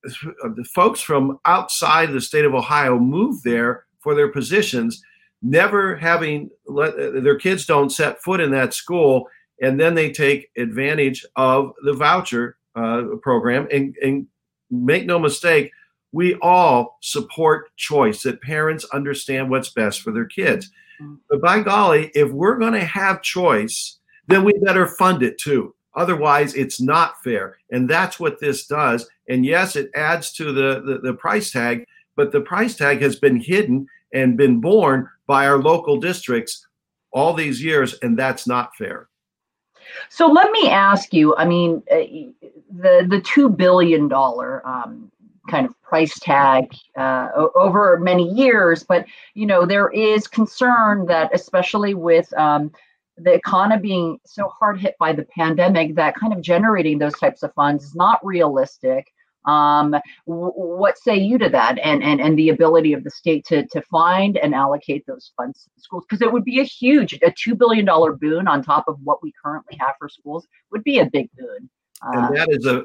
[0.04, 5.02] the folks from outside the state of Ohio move there for their positions,
[5.42, 9.28] never having let their kids don't set foot in that school,
[9.62, 13.68] and then they take advantage of the voucher uh, program.
[13.72, 14.28] And, and
[14.72, 15.72] make no mistake,
[16.12, 20.70] we all support choice, that parents understand what's best for their kids.
[21.02, 21.18] Mm.
[21.30, 25.74] But by golly, if we're going to have choice, then we better fund it too.
[25.96, 27.58] Otherwise, it's not fair.
[27.72, 29.10] And that's what this does.
[29.28, 33.16] And yes, it adds to the, the, the price tag, but the price tag has
[33.16, 36.66] been hidden and been borne by our local districts
[37.12, 39.10] all these years, and that's not fair.
[40.10, 41.36] So let me ask you.
[41.36, 41.98] I mean, uh,
[42.72, 45.12] the the two billion dollar um,
[45.50, 48.84] kind of price tag uh, over many years.
[48.84, 52.72] But you know, there is concern that, especially with um,
[53.18, 57.44] the economy being so hard hit by the pandemic, that kind of generating those types
[57.44, 59.12] of funds is not realistic.
[59.46, 59.96] Um,
[60.28, 63.66] w- what say you to that, and and and the ability of the state to
[63.68, 66.06] to find and allocate those funds to schools?
[66.10, 69.24] Because it would be a huge, a two billion dollar boon on top of what
[69.24, 71.70] we currently have for schools would be a big boon.
[72.02, 72.84] Uh, and that is a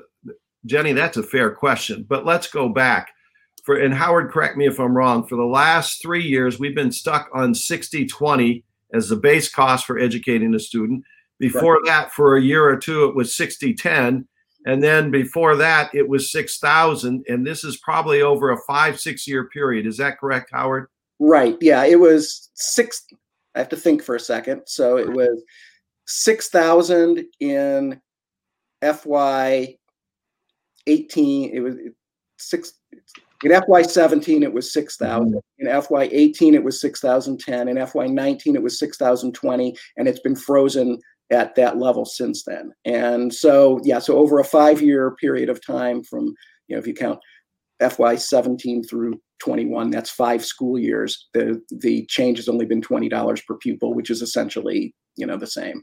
[0.66, 2.04] Jenny, that's a fair question.
[2.08, 3.10] But let's go back.
[3.64, 5.26] For and Howard, correct me if I'm wrong.
[5.26, 8.62] For the last three years, we've been stuck on 60-20
[8.92, 11.04] as the base cost for educating a student.
[11.38, 11.86] Before right.
[11.86, 14.26] that, for a year or two, it was 60-10.
[14.64, 17.24] And then before that, it was 6,000.
[17.28, 19.86] And this is probably over a five, six year period.
[19.86, 20.88] Is that correct, Howard?
[21.18, 21.56] Right.
[21.60, 21.84] Yeah.
[21.84, 23.04] It was six.
[23.54, 24.62] I have to think for a second.
[24.66, 25.42] So it was
[26.06, 28.00] 6,000 in
[28.82, 29.76] FY
[30.86, 31.76] 18, it was
[32.38, 32.74] six.
[33.42, 35.34] In FY17, it was 6,000.
[35.34, 35.38] Mm-hmm.
[35.58, 37.68] In FY18, it was 6,010.
[37.68, 40.98] In FY19, it was 6,020, and it's been frozen
[41.34, 42.72] at that level since then.
[42.84, 46.34] And so, yeah, so over a five-year period of time, from
[46.68, 47.20] you know, if you count
[47.82, 51.28] FY17 through 21, that's five school years.
[51.34, 55.36] The the change has only been twenty dollars per pupil, which is essentially you know
[55.36, 55.82] the same.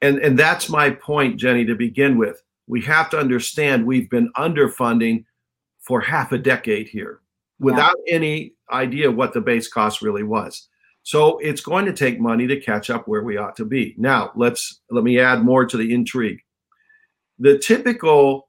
[0.00, 4.30] And and that's my point, Jenny, to begin with we have to understand we've been
[4.36, 5.24] underfunding
[5.80, 7.20] for half a decade here
[7.58, 8.14] without yeah.
[8.14, 10.68] any idea what the base cost really was.
[11.04, 13.94] So it's going to take money to catch up where we ought to be.
[13.96, 16.40] Now, let's let me add more to the intrigue.
[17.38, 18.48] The typical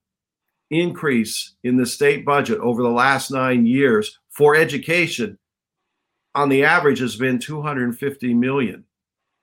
[0.72, 5.38] increase in the state budget over the last 9 years for education
[6.34, 8.84] on the average has been 250 million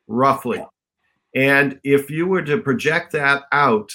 [0.08, 0.64] roughly.
[1.34, 3.90] And if you were to project that out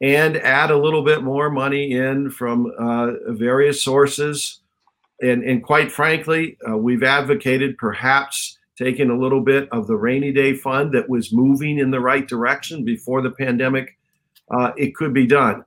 [0.00, 4.60] and add a little bit more money in from uh, various sources.
[5.20, 10.32] And, and quite frankly, uh, we've advocated perhaps taking a little bit of the rainy
[10.32, 13.96] day fund that was moving in the right direction before the pandemic.
[14.50, 15.64] Uh, it could be done.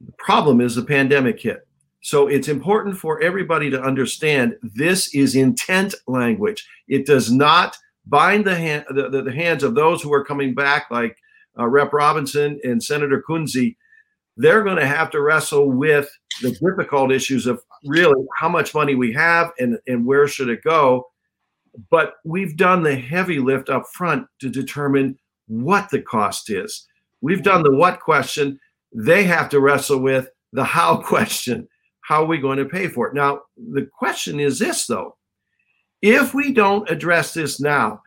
[0.00, 1.66] The problem is the pandemic hit.
[2.02, 6.68] So it's important for everybody to understand this is intent language.
[6.88, 10.90] It does not bind the, hand, the, the, hands of those who are coming back,
[10.90, 11.16] like
[11.58, 11.92] uh, Rep.
[11.92, 13.76] Robinson and Senator Kunze.
[14.36, 18.94] They're going to have to wrestle with the difficult issues of really how much money
[18.94, 21.08] we have and, and where should it go.
[21.90, 26.86] But we've done the heavy lift up front to determine what the cost is.
[27.20, 28.58] We've done the what question.
[28.92, 31.68] They have to wrestle with the how question.
[32.02, 33.14] How are we going to pay for it?
[33.14, 35.16] Now, the question is this, though.
[36.02, 38.02] If we don't address this now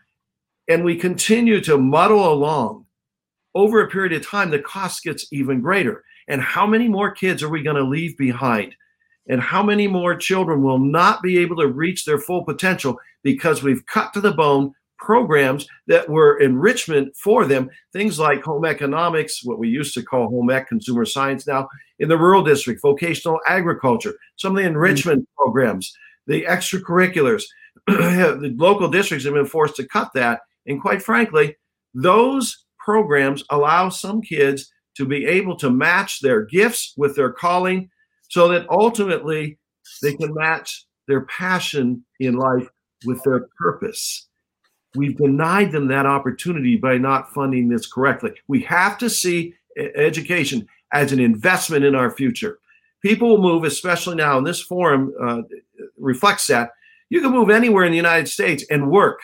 [0.68, 2.86] and we continue to muddle along
[3.56, 6.04] over a period of time, the cost gets even greater.
[6.28, 8.76] And how many more kids are we going to leave behind?
[9.28, 13.64] And how many more children will not be able to reach their full potential because
[13.64, 19.44] we've cut to the bone programs that were enrichment for them, things like home economics,
[19.44, 21.68] what we used to call home ec, consumer science now,
[22.00, 25.44] in the rural district, vocational agriculture, some of the enrichment mm-hmm.
[25.44, 25.94] programs,
[26.28, 27.44] the extracurriculars.
[27.88, 30.42] the local districts have been forced to cut that.
[30.66, 31.56] And quite frankly,
[31.94, 37.90] those programs allow some kids to be able to match their gifts with their calling
[38.30, 39.58] so that ultimately
[40.02, 42.68] they can match their passion in life
[43.06, 44.28] with their purpose.
[44.96, 48.32] We've denied them that opportunity by not funding this correctly.
[48.48, 52.60] We have to see education as an investment in our future.
[53.02, 55.42] People will move, especially now, and this forum uh,
[55.98, 56.72] reflects that.
[57.10, 59.20] You can move anywhere in the United States and work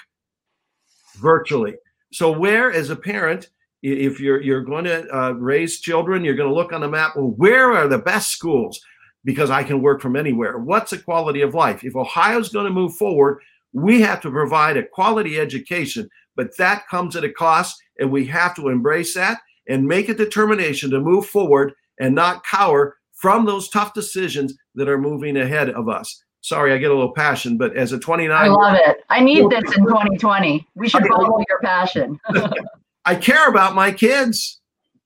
[1.15, 1.75] virtually.
[2.13, 3.49] So, where, as a parent,
[3.81, 7.15] if you're you're going to uh, raise children, you're going to look on the map.
[7.15, 8.79] Well, where are the best schools?
[9.23, 10.57] Because I can work from anywhere.
[10.57, 11.83] What's the quality of life?
[11.83, 13.39] If Ohio's going to move forward,
[13.73, 18.25] we have to provide a quality education, but that comes at a cost, and we
[18.25, 23.45] have to embrace that and make a determination to move forward and not cower from
[23.45, 26.23] those tough decisions that are moving ahead of us.
[26.41, 28.97] Sorry, I get a little passion, but as a 29, I love it.
[29.09, 30.67] I need this in 2020.
[30.73, 32.19] We should follow your passion.
[33.05, 34.59] I care about my kids.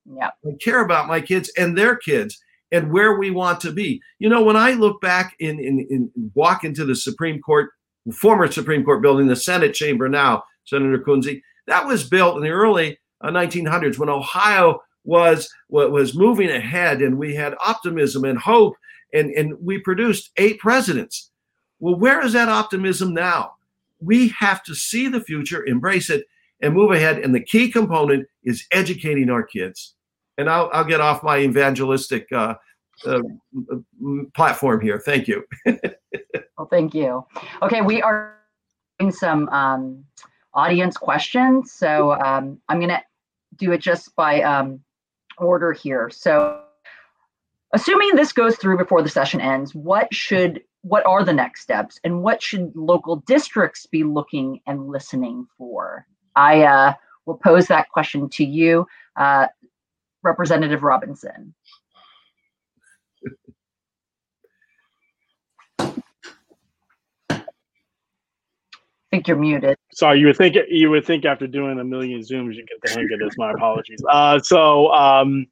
[0.05, 0.29] Yeah.
[0.45, 2.39] I care about my kids and their kids
[2.71, 4.01] and where we want to be.
[4.19, 7.69] You know, when I look back in, in, in walk into the Supreme Court
[8.13, 11.41] former Supreme Court building, the Senate chamber now, Senator Kunze.
[11.67, 17.17] That was built in the early uh, 1900s when Ohio was was moving ahead and
[17.17, 18.75] we had optimism and hope
[19.13, 21.31] and, and we produced eight presidents.
[21.79, 23.53] Well, where is that optimism now?
[23.99, 26.25] We have to see the future, embrace it,
[26.61, 27.19] and move ahead.
[27.19, 29.93] And the key component is educating our kids.
[30.37, 32.55] And I'll, I'll get off my evangelistic uh,
[33.05, 33.21] uh,
[34.33, 34.99] platform here.
[34.99, 35.43] Thank you.
[35.65, 37.25] well, thank you.
[37.61, 38.37] Okay, we are
[38.99, 40.03] doing some um,
[40.53, 41.73] audience questions.
[41.73, 43.01] So um, I'm going to
[43.57, 44.81] do it just by um,
[45.37, 46.09] order here.
[46.09, 46.61] So
[47.73, 51.99] assuming this goes through before the session ends, what should what are the next steps
[52.03, 56.05] and what should local districts be looking and listening for?
[56.35, 56.93] I uh,
[57.25, 59.47] will pose that question to you, uh,
[60.25, 61.53] Representative Robinson.
[67.29, 67.43] I
[69.11, 69.77] think you're muted.
[69.93, 72.89] Sorry, you would think you would think after doing a million zooms you get the
[72.89, 73.37] hang of this.
[73.37, 74.03] My apologies.
[74.09, 75.45] Uh, so, um,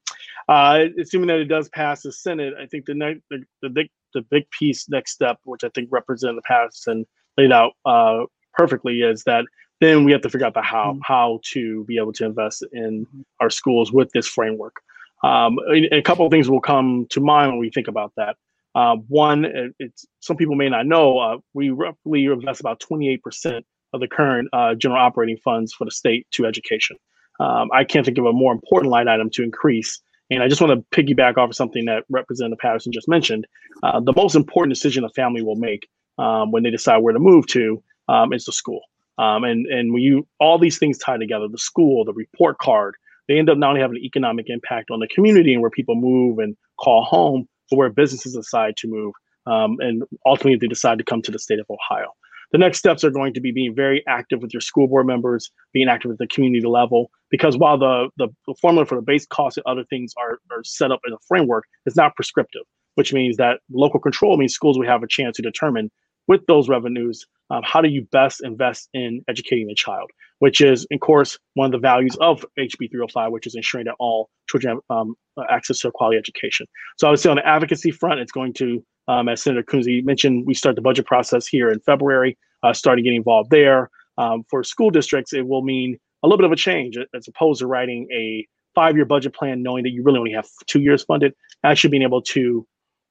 [0.50, 3.90] uh, assuming that it does pass the Senate, I think the next the, the big
[4.14, 7.06] the big piece next step, which I think Representative Patterson
[7.38, 9.46] laid out uh, perfectly, is that
[9.84, 11.00] then we have to figure out the how mm-hmm.
[11.04, 13.06] how to be able to invest in
[13.40, 14.78] our schools with this framework.
[15.24, 18.36] Um, a, a couple of things will come to mind when we think about that.
[18.76, 19.46] Uh, one,
[19.80, 23.62] it's some people may not know, uh, we roughly invest about 28%
[23.94, 26.98] of the current uh, general operating funds for the state to education.
[27.40, 30.02] Um, I can't think of a more important line item to increase.
[30.32, 33.46] And I just want to piggyback off of something that Representative Patterson just mentioned.
[33.84, 37.20] Uh, the most important decision a family will make um, when they decide where to
[37.20, 38.82] move to um, is the school.
[39.18, 42.96] Um, and and when you all these things tie together, the school, the report card,
[43.28, 45.96] they end up not only having an economic impact on the community and where people
[45.96, 49.14] move and call home, for where businesses decide to move
[49.46, 52.12] um, and ultimately they decide to come to the state of Ohio.
[52.52, 55.52] The next steps are going to be being very active with your school board members,
[55.74, 59.26] being active at the community level, because while the, the, the formula for the base
[59.26, 62.62] cost and other things are, are set up in a framework, it's not prescriptive,
[62.94, 65.90] which means that local control means schools will have a chance to determine
[66.28, 70.10] with those revenues, um, how do you best invest in educating the child?
[70.40, 73.96] Which is, of course, one of the values of HB 305, which is ensuring that
[74.00, 75.16] all children have um,
[75.50, 76.66] access to a quality education.
[76.98, 80.04] So I would say on the advocacy front, it's going to, um, as Senator Kunze
[80.04, 83.90] mentioned, we start the budget process here in February, uh, starting getting involved there.
[84.18, 87.60] Um, for school districts, it will mean a little bit of a change as opposed
[87.60, 91.34] to writing a five-year budget plan knowing that you really only have two years funded,
[91.64, 92.66] actually being able to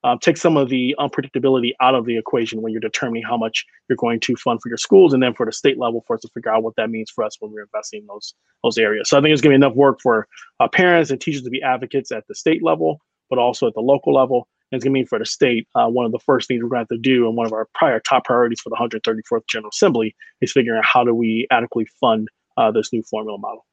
[0.05, 3.65] uh, take some of the unpredictability out of the equation when you're determining how much
[3.89, 6.23] you're going to fund for your schools, and then for the state level for us
[6.23, 9.09] to figure out what that means for us when we're investing in those those areas.
[9.09, 10.27] So I think it's going to be enough work for
[10.61, 13.01] uh, parents and teachers to be advocates at the state level,
[13.31, 14.49] but also at the local level.
[14.71, 16.71] And it's going to mean for the state, uh, one of the first things we're
[16.71, 19.47] going to have to do, and one of our prior top priorities for the 134th
[19.49, 23.65] General Assembly, is figuring out how do we adequately fund uh, this new formula model.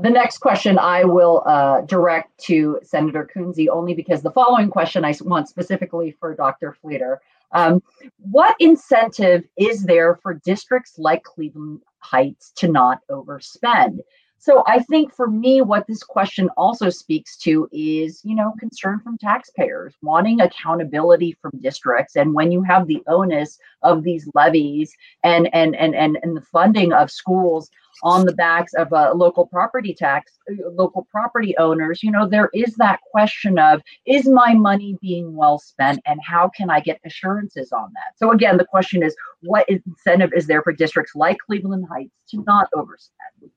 [0.00, 5.04] The next question I will uh, direct to Senator Kunze only because the following question
[5.04, 6.72] I want specifically for Dr.
[6.72, 7.20] Fleeter.
[7.52, 7.82] Um,
[8.18, 14.00] what incentive is there for districts like Cleveland Heights to not overspend?
[14.40, 19.00] So I think for me, what this question also speaks to is, you know, concern
[19.00, 22.14] from taxpayers, wanting accountability from districts.
[22.14, 26.40] And when you have the onus of these levies and and and and, and the
[26.40, 27.68] funding of schools
[28.04, 32.50] on the backs of a local property tax, uh, local property owners, you know, there
[32.54, 37.00] is that question of is my money being well spent and how can I get
[37.04, 38.16] assurances on that?
[38.16, 42.44] So again, the question is what incentive is there for districts like Cleveland Heights to
[42.46, 43.50] not overspend?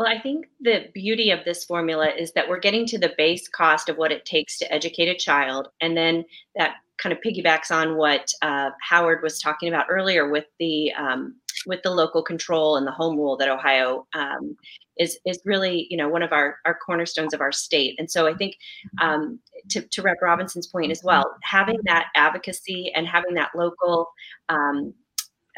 [0.00, 3.46] Well, I think the beauty of this formula is that we're getting to the base
[3.48, 5.68] cost of what it takes to educate a child.
[5.82, 6.24] And then
[6.56, 11.34] that kind of piggybacks on what uh, Howard was talking about earlier with the um,
[11.66, 14.56] with the local control and the home rule that Ohio um,
[14.96, 17.94] is is really you know one of our our cornerstones of our state.
[17.98, 18.56] And so I think
[19.02, 19.38] um,
[19.68, 24.08] to, to Rep Robinson's point as well, having that advocacy and having that local
[24.48, 24.94] um,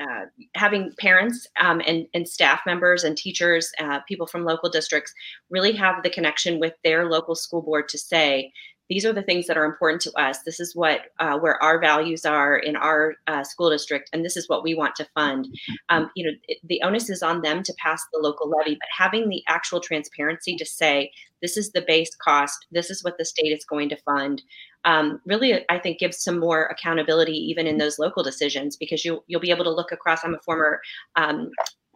[0.00, 0.24] uh,
[0.54, 5.12] having parents um, and, and staff members and teachers, uh, people from local districts,
[5.50, 8.52] really have the connection with their local school board to say,
[8.92, 10.42] these are the things that are important to us.
[10.42, 14.36] This is what uh, where our values are in our uh, school district, and this
[14.36, 15.48] is what we want to fund.
[15.88, 18.88] Um, you know, it, the onus is on them to pass the local levy, but
[18.94, 23.24] having the actual transparency to say this is the base cost, this is what the
[23.24, 24.42] state is going to fund.
[24.84, 29.22] Um, really, I think gives some more accountability even in those local decisions because you
[29.28, 30.24] you'll be able to look across.
[30.24, 30.80] I'm a former
[31.16, 31.50] um,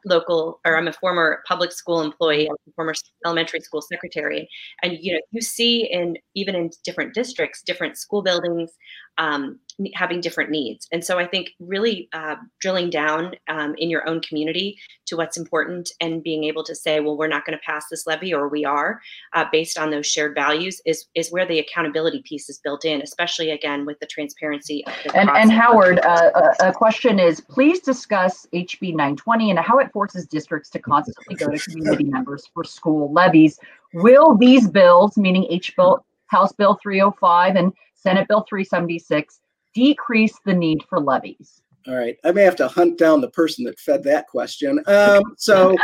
[0.07, 4.49] local or I'm a former public school employee, I'm a former elementary school secretary.
[4.83, 8.71] And you know, you see in even in different districts, different school buildings,
[9.19, 9.59] um,
[9.95, 10.89] having different needs.
[10.91, 15.37] And so I think really uh, drilling down um, in your own community to what's
[15.37, 18.49] important and being able to say, well, we're not going to pass this levy or
[18.49, 19.01] we are
[19.35, 23.03] uh, based on those shared values is, is where the accountability piece is built in,
[23.03, 24.83] especially again with the transparency.
[25.05, 29.93] The and, and Howard, uh, a question is please discuss HB 920 and how it
[29.93, 33.59] forces districts to constantly go to community members for school levies.
[33.93, 39.41] Will these bills, meaning H bill, House Bill 305 and Senate Bill 376
[39.75, 41.63] decrease the need for levies?
[41.87, 44.83] All right, I may have to hunt down the person that fed that question.
[44.89, 45.77] Um, so,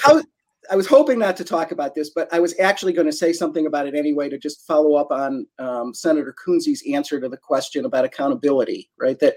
[0.00, 0.22] how,
[0.70, 3.32] I was hoping not to talk about this, but I was actually going to say
[3.32, 7.36] something about it anyway to just follow up on um, Senator Kunze's answer to the
[7.36, 8.90] question about accountability.
[8.98, 9.34] Right, that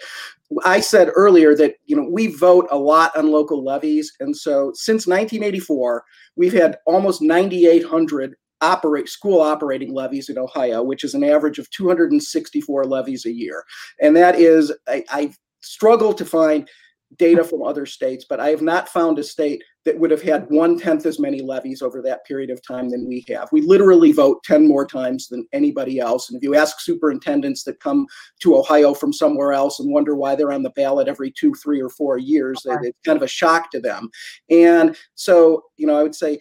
[0.64, 4.72] I said earlier that you know we vote a lot on local levies, and so
[4.76, 6.04] since 1984,
[6.36, 11.70] we've had almost 9,800 operate school operating levies in Ohio, which is an average of
[11.72, 13.64] 264 levies a year.
[14.02, 16.68] And that is, I, I struggle to find
[17.16, 20.50] data from other states, but I have not found a state that would have had
[20.50, 23.48] one tenth as many levies over that period of time than we have.
[23.54, 26.30] We literally vote 10 more times than anybody else.
[26.30, 28.06] And if you ask superintendents that come
[28.42, 31.82] to Ohio from somewhere else and wonder why they're on the ballot every two, three,
[31.82, 32.76] or four years, okay.
[32.76, 32.84] Uh-huh.
[32.84, 34.10] it's kind of a shock to them.
[34.50, 36.40] And so, you know, I would say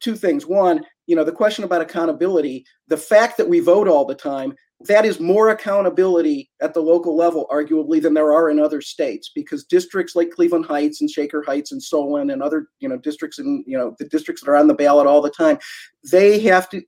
[0.00, 0.46] two things.
[0.46, 4.54] One, you know, the question about accountability, the fact that we vote all the time,
[4.86, 9.32] that is more accountability at the local level, arguably, than there are in other states,
[9.34, 13.38] because districts like Cleveland Heights and Shaker Heights and Solon and other, you know, districts
[13.38, 15.58] and you know the districts that are on the ballot all the time,
[16.12, 16.82] they have to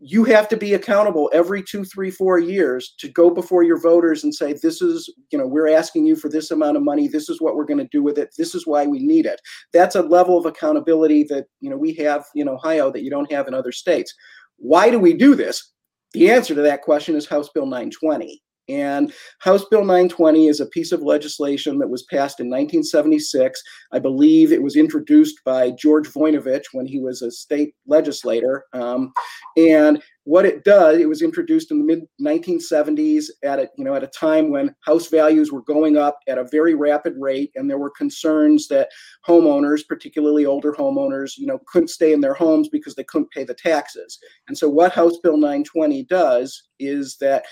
[0.00, 4.24] you have to be accountable every two, three, four years to go before your voters
[4.24, 7.08] and say, this is, you know, we're asking you for this amount of money.
[7.08, 8.30] This is what we're going to do with it.
[8.36, 9.40] This is why we need it.
[9.72, 13.30] That's a level of accountability that, you know, we have in Ohio that you don't
[13.32, 14.12] have in other states.
[14.56, 15.72] Why do we do this?
[16.12, 18.42] The answer to that question is House Bill 920.
[18.68, 23.60] And House Bill 920 is a piece of legislation that was passed in 1976.
[23.92, 28.64] I believe it was introduced by George Voinovich when he was a state legislator.
[28.72, 29.12] Um,
[29.56, 33.94] and what it does, it was introduced in the mid 1970s at a you know
[33.94, 37.68] at a time when house values were going up at a very rapid rate, and
[37.68, 38.88] there were concerns that
[39.28, 43.44] homeowners, particularly older homeowners, you know, couldn't stay in their homes because they couldn't pay
[43.44, 44.18] the taxes.
[44.48, 47.44] And so what House Bill 920 does is that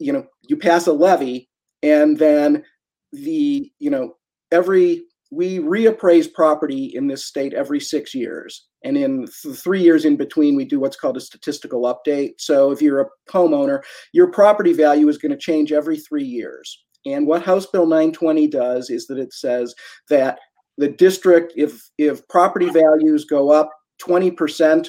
[0.00, 1.48] you know you pass a levy
[1.82, 2.64] and then
[3.12, 4.14] the you know
[4.50, 8.66] every we reappraise property in this state every six years.
[8.82, 12.32] And in the three years in between, we do what's called a statistical update.
[12.38, 13.82] So if you're a homeowner,
[14.12, 16.84] your property value is going to change every three years.
[17.06, 19.74] And what House Bill 920 does is that it says
[20.08, 20.38] that
[20.78, 23.70] the district, if if property values go up
[24.02, 24.88] 20%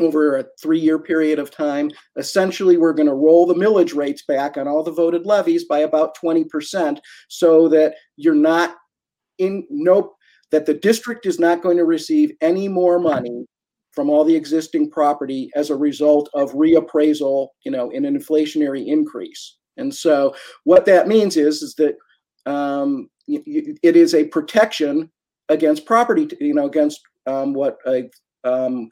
[0.00, 4.56] over a three-year period of time, essentially we're going to roll the millage rates back
[4.56, 8.76] on all the voted levies by about 20% so that you're not
[9.38, 10.14] in no
[10.50, 13.46] that the district is not going to receive any more money
[13.92, 18.86] from all the existing property as a result of reappraisal, you know, in an inflationary
[18.86, 19.56] increase.
[19.78, 20.34] And so
[20.64, 21.96] what that means is is that
[22.46, 25.10] um, it is a protection
[25.48, 28.08] against property, you know, against um, what I
[28.44, 28.88] um,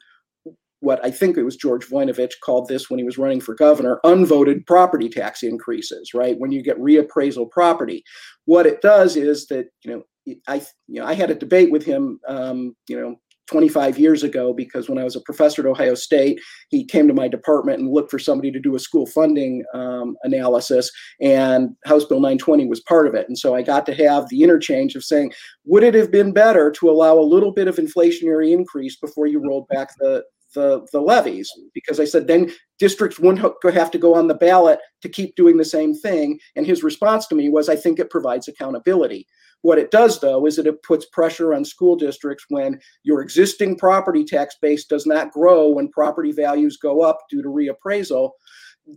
[0.81, 3.99] what I think it was George Voinovich called this when he was running for governor,
[4.03, 6.37] unvoted property tax increases, right?
[6.37, 8.03] When you get reappraisal property,
[8.45, 10.57] what it does is that you know I
[10.87, 13.15] you know I had a debate with him um, you know
[13.47, 17.13] 25 years ago because when I was a professor at Ohio State, he came to
[17.13, 22.05] my department and looked for somebody to do a school funding um, analysis, and House
[22.05, 23.27] Bill 920 was part of it.
[23.27, 25.33] And so I got to have the interchange of saying,
[25.65, 29.39] would it have been better to allow a little bit of inflationary increase before you
[29.39, 30.23] rolled back the
[30.53, 34.79] the, the levies because I said then districts wouldn't have to go on the ballot
[35.01, 36.39] to keep doing the same thing.
[36.55, 39.27] And his response to me was, I think it provides accountability.
[39.61, 43.77] What it does, though, is that it puts pressure on school districts when your existing
[43.77, 48.31] property tax base does not grow when property values go up due to reappraisal.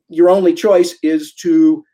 [0.09, 1.85] Your only choice is to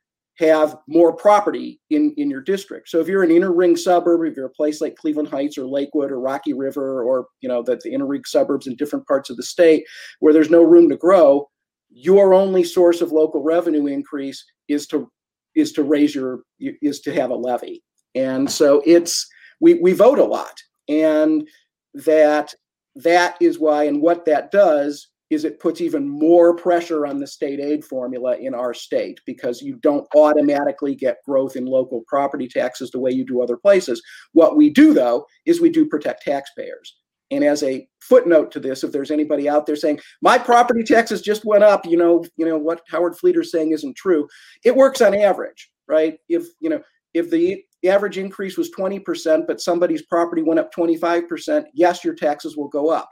[0.41, 2.89] have more property in, in your district.
[2.89, 5.67] So if you're an inner ring suburb, if you're a place like Cleveland Heights or
[5.67, 9.31] Lakewood or Rocky River or you know the, the inner ring suburbs in different parts
[9.31, 9.85] of the state
[10.21, 11.47] where there's no room to grow,
[11.91, 15.11] your only source of local revenue increase is to
[15.55, 17.83] is to raise your is to have a levy
[18.15, 19.29] and so it's
[19.61, 20.57] we we vote a lot
[20.89, 21.47] and
[21.93, 22.55] that
[22.95, 27.27] that is why and what that does is it puts even more pressure on the
[27.27, 32.49] state aid formula in our state because you don't automatically get growth in local property
[32.49, 34.03] taxes the way you do other places.
[34.33, 36.97] What we do, though, is we do protect taxpayers.
[37.31, 41.23] And as a footnote to this, if there's anybody out there saying my property taxes
[41.23, 44.27] just went up, you know, you know what Howard Fleeter's saying isn't true.
[44.65, 46.19] It works on average, right?
[46.29, 46.83] If you know
[47.15, 52.57] if the average increase was 20%, but somebody's property went up 25%, yes, your taxes
[52.57, 53.11] will go up.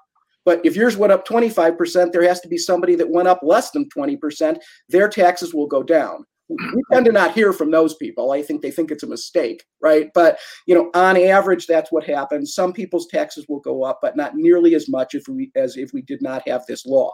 [0.48, 3.70] But if yours went up 25%, there has to be somebody that went up less
[3.70, 4.56] than 20%,
[4.88, 6.24] their taxes will go down.
[6.48, 8.32] We tend to not hear from those people.
[8.32, 10.08] I think they think it's a mistake, right?
[10.14, 12.54] But you know, on average, that's what happens.
[12.54, 15.92] Some people's taxes will go up, but not nearly as much if we as if
[15.92, 17.12] we did not have this law.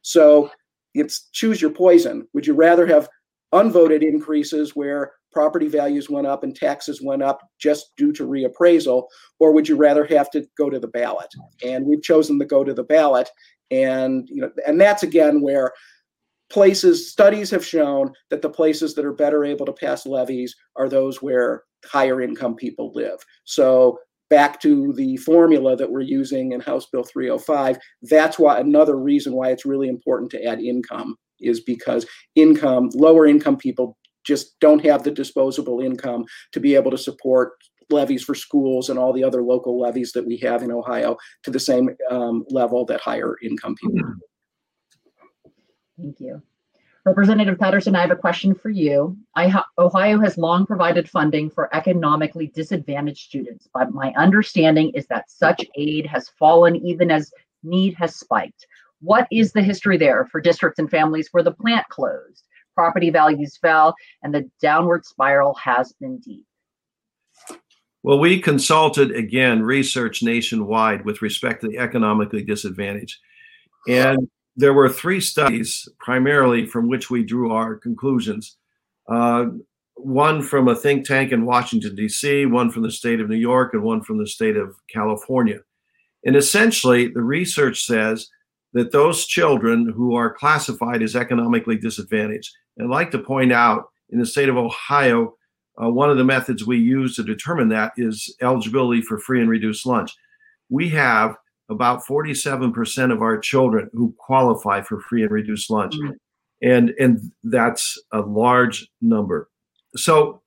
[0.00, 0.50] So
[0.94, 2.26] it's choose your poison.
[2.32, 3.10] Would you rather have
[3.52, 9.04] unvoted increases where property values went up and taxes went up just due to reappraisal,
[9.38, 11.30] or would you rather have to go to the ballot?
[11.64, 13.28] And we've chosen to go to the ballot,
[13.70, 15.72] and you know, and that's again where
[16.50, 20.88] places studies have shown that the places that are better able to pass levies are
[20.88, 23.18] those where higher income people live.
[23.44, 28.96] So back to the formula that we're using in House Bill 305, that's why another
[28.96, 34.58] reason why it's really important to add income is because income, lower income people just
[34.60, 37.52] don't have the disposable income to be able to support
[37.90, 41.50] levies for schools and all the other local levies that we have in Ohio to
[41.50, 44.14] the same um, level that higher income people.
[45.98, 46.42] Thank you.
[47.06, 49.16] Representative Patterson, I have a question for you.
[49.34, 55.30] I, Ohio has long provided funding for economically disadvantaged students, but my understanding is that
[55.30, 58.66] such aid has fallen even as need has spiked.
[59.00, 62.44] What is the history there for districts and families where the plant closed?
[62.74, 66.46] Property values fell, and the downward spiral has been deep.
[68.02, 73.18] Well, we consulted again research nationwide with respect to the economically disadvantaged.
[73.88, 78.56] And there were three studies primarily from which we drew our conclusions.
[79.08, 79.46] Uh,
[79.96, 83.74] one from a think tank in Washington, D.C., one from the state of New York,
[83.74, 85.58] and one from the state of California.
[86.24, 88.28] And essentially, the research says
[88.72, 93.90] that those children who are classified as economically disadvantaged and I'd like to point out
[94.10, 95.34] in the state of Ohio,
[95.82, 99.50] uh, one of the methods we use to determine that is eligibility for free and
[99.50, 100.12] reduced lunch.
[100.68, 101.36] We have
[101.68, 105.94] about 47% of our children who qualify for free and reduced lunch.
[105.94, 106.12] Mm-hmm.
[106.62, 109.48] And, and that's a large number.
[109.96, 110.42] So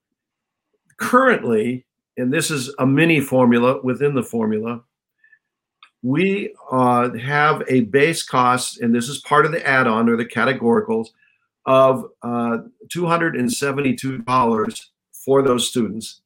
[0.99, 1.85] currently,
[2.17, 4.81] and this is a mini formula within the formula,
[6.03, 10.17] we uh, have a base cost, and this is part of the add on or
[10.17, 11.07] the categoricals
[11.65, 12.57] of uh,
[12.93, 14.81] $272
[15.25, 16.21] for those students.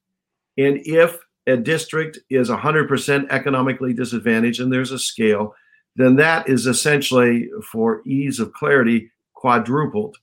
[0.58, 5.54] And if a district is 100% economically disadvantaged and there's a scale,
[5.96, 10.18] then that is essentially, for ease of clarity, quadrupled.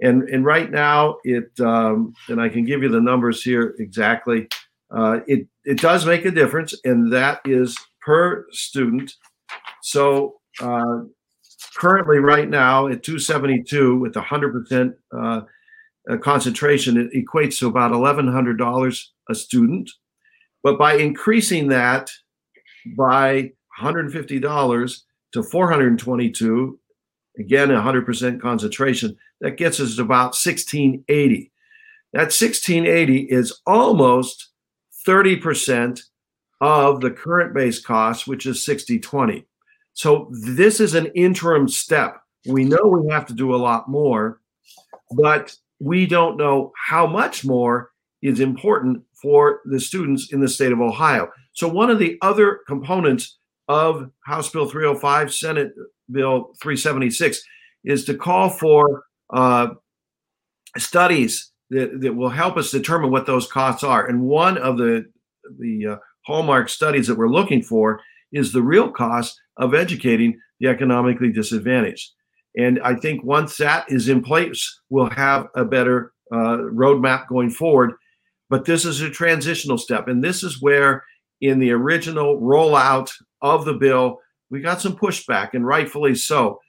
[0.00, 4.48] And, and right now, it um, and I can give you the numbers here exactly.
[4.90, 9.12] Uh, it it does make a difference, and that is per student.
[9.82, 11.02] So uh,
[11.76, 15.40] currently, right now, at 272 with 100% uh,
[16.20, 19.90] concentration, it equates to about $1,100 a student.
[20.62, 22.10] But by increasing that
[22.96, 25.00] by $150
[25.32, 26.78] to 422,
[27.38, 31.52] again, 100% concentration, that gets us to about 1680.
[32.12, 34.50] That 1680 is almost
[35.06, 36.00] 30%
[36.64, 39.44] of the current base cost, which is 6020.
[39.92, 42.22] So this is an interim step.
[42.46, 44.40] We know we have to do a lot more,
[45.10, 47.90] but we don't know how much more
[48.22, 51.28] is important for the students in the state of Ohio.
[51.52, 53.36] So one of the other components
[53.68, 55.74] of House Bill 305, Senate
[56.10, 57.42] Bill 376
[57.84, 59.04] is to call for
[59.34, 59.68] uh,
[60.78, 64.06] studies that, that will help us determine what those costs are.
[64.06, 65.12] And one of the
[65.58, 65.96] the uh,
[66.26, 68.00] hallmark studies that we're looking for
[68.32, 72.10] is the real cost of educating the economically disadvantaged.
[72.56, 77.50] And I think once that is in place, we'll have a better uh, roadmap going
[77.50, 77.92] forward.
[78.48, 80.08] But this is a transitional step.
[80.08, 81.04] And this is where,
[81.40, 83.10] in the original rollout
[83.42, 84.20] of the bill,
[84.50, 86.60] we got some pushback, and rightfully so,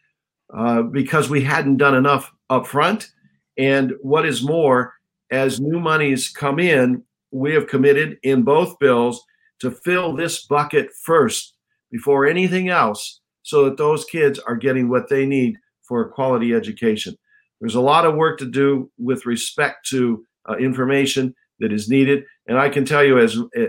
[0.56, 3.12] uh, because we hadn't done enough up front.
[3.58, 4.94] And what is more,
[5.32, 9.24] as new monies come in, we have committed in both bills
[9.62, 11.56] to fill this bucket first
[11.92, 16.54] before anything else so that those kids are getting what they need for a quality
[16.54, 17.16] education.
[17.62, 22.24] There's a lot of work to do with respect to uh, information that is needed.
[22.48, 23.62] And I can tell you, as uh,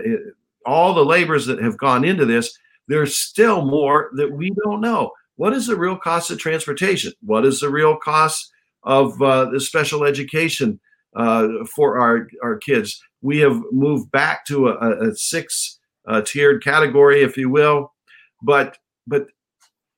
[0.65, 2.57] all the labors that have gone into this,
[2.87, 5.11] there's still more that we don't know.
[5.35, 7.13] What is the real cost of transportation?
[7.21, 8.51] What is the real cost
[8.83, 10.79] of uh, the special education
[11.15, 12.99] uh, for our, our kids?
[13.21, 15.76] We have moved back to a, a six
[16.07, 17.93] uh, tiered category, if you will.
[18.41, 19.27] But but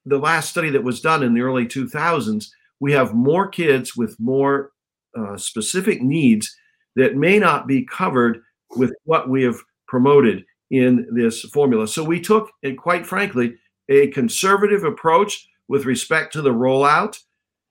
[0.05, 2.47] the last study that was done in the early 2000s,
[2.80, 4.72] we have more kids with more
[5.18, 6.55] uh, specific needs
[6.95, 8.41] that may not be covered
[8.76, 11.88] with what we have promoted in this formula.
[11.88, 13.55] So we took, and quite frankly,
[13.89, 17.18] a conservative approach with respect to the rollout,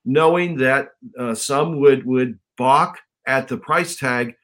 [0.05, 4.35] knowing that uh, some would would balk at the price tag.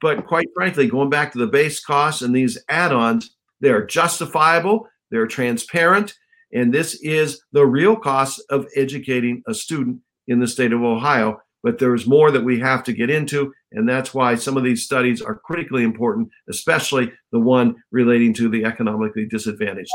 [0.00, 4.88] But quite frankly, going back to the base costs and these add-ons, they are justifiable,
[5.10, 6.14] they're transparent,
[6.52, 11.40] and this is the real cost of educating a student in the state of Ohio.
[11.62, 14.82] But there's more that we have to get into, and that's why some of these
[14.82, 19.92] studies are critically important, especially the one relating to the economically disadvantaged.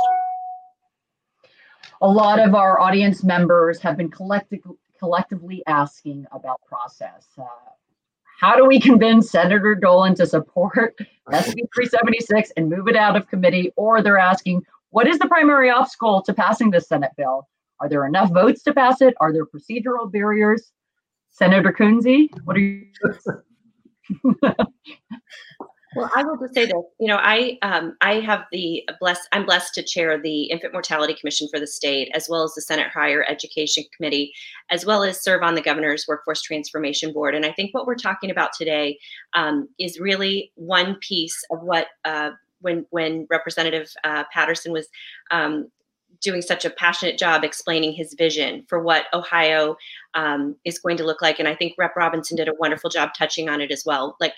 [2.01, 4.59] A lot of our audience members have been collective,
[4.99, 7.25] collectively asking about process.
[7.35, 7.45] Uh,
[8.39, 10.97] how do we convince Senator Dolan to support
[11.29, 13.71] SB 376 and move it out of committee?
[13.75, 17.47] Or they're asking, what is the primary obstacle to passing this Senate bill?
[17.79, 19.13] Are there enough votes to pass it?
[19.19, 20.71] Are there procedural barriers?
[21.29, 22.85] Senator Kunze, what are you?
[25.95, 26.73] Well, I will just say this.
[26.99, 29.27] You know, I um, I have the blessed.
[29.31, 32.61] I'm blessed to chair the Infant Mortality Commission for the state, as well as the
[32.61, 34.33] Senate Higher Education Committee,
[34.69, 37.33] as well as serve on the Governor's Workforce Transformation Board.
[37.33, 38.97] And I think what we're talking about today
[39.33, 44.89] um, is really one piece of what uh, when when Representative uh, Patterson was
[45.31, 45.69] um,
[46.21, 49.77] doing such a passionate job explaining his vision for what Ohio
[50.13, 51.39] um, is going to look like.
[51.39, 51.95] And I think Rep.
[51.95, 54.17] Robinson did a wonderful job touching on it as well.
[54.19, 54.33] Like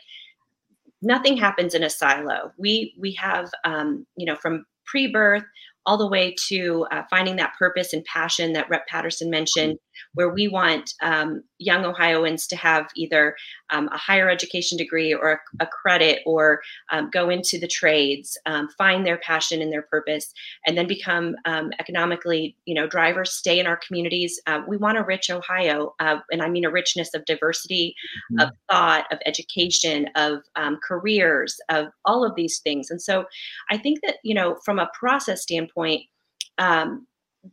[1.02, 2.52] nothing happens in a silo.
[2.58, 5.44] We we have um, you know from pre-birth
[5.86, 8.86] all the way to uh, finding that purpose and passion that Rep.
[8.88, 9.78] Patterson mentioned,
[10.14, 13.36] where we want um, young Ohioans to have either
[13.70, 18.38] um, a higher education degree or a, a credit or um, go into the trades,
[18.46, 20.34] um, find their passion and their purpose,
[20.66, 24.40] and then become um, economically, you know, drivers, stay in our communities.
[24.48, 27.96] Uh, we want a rich Ohio, uh, and I mean a richness of diversity,
[28.32, 28.48] mm-hmm.
[28.48, 32.90] of thought, of education, of um, careers, of all of these things.
[32.90, 33.26] And so
[33.72, 36.04] I think that, you know, from a process standpoint,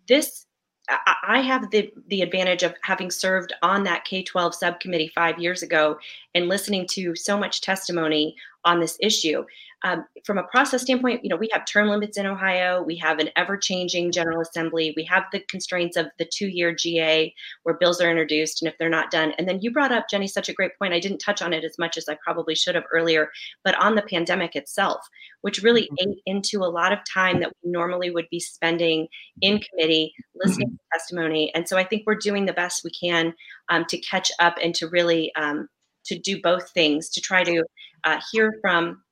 [0.08, 0.46] this
[0.88, 5.98] I have the the advantage of having served on that K-12 subcommittee five years ago
[6.34, 9.44] and listening to so much testimony on this issue.
[9.84, 12.82] Um, from a process standpoint, you know, we have term limits in Ohio.
[12.82, 14.94] We have an ever-changing General Assembly.
[14.96, 18.88] We have the constraints of the two-year GA where bills are introduced, and if they're
[18.88, 19.32] not done.
[19.36, 20.94] And then you brought up, Jenny, such a great point.
[20.94, 23.30] I didn't touch on it as much as I probably should have earlier,
[23.62, 25.06] but on the pandemic itself,
[25.42, 26.10] which really mm-hmm.
[26.12, 29.06] ate into a lot of time that we normally would be spending
[29.42, 30.76] in committee listening mm-hmm.
[30.76, 31.54] to testimony.
[31.54, 33.34] And so I think we're doing the best we can
[33.68, 35.68] um, to catch up and to really um,
[36.06, 37.64] to do both things to try to
[38.04, 39.02] uh, hear from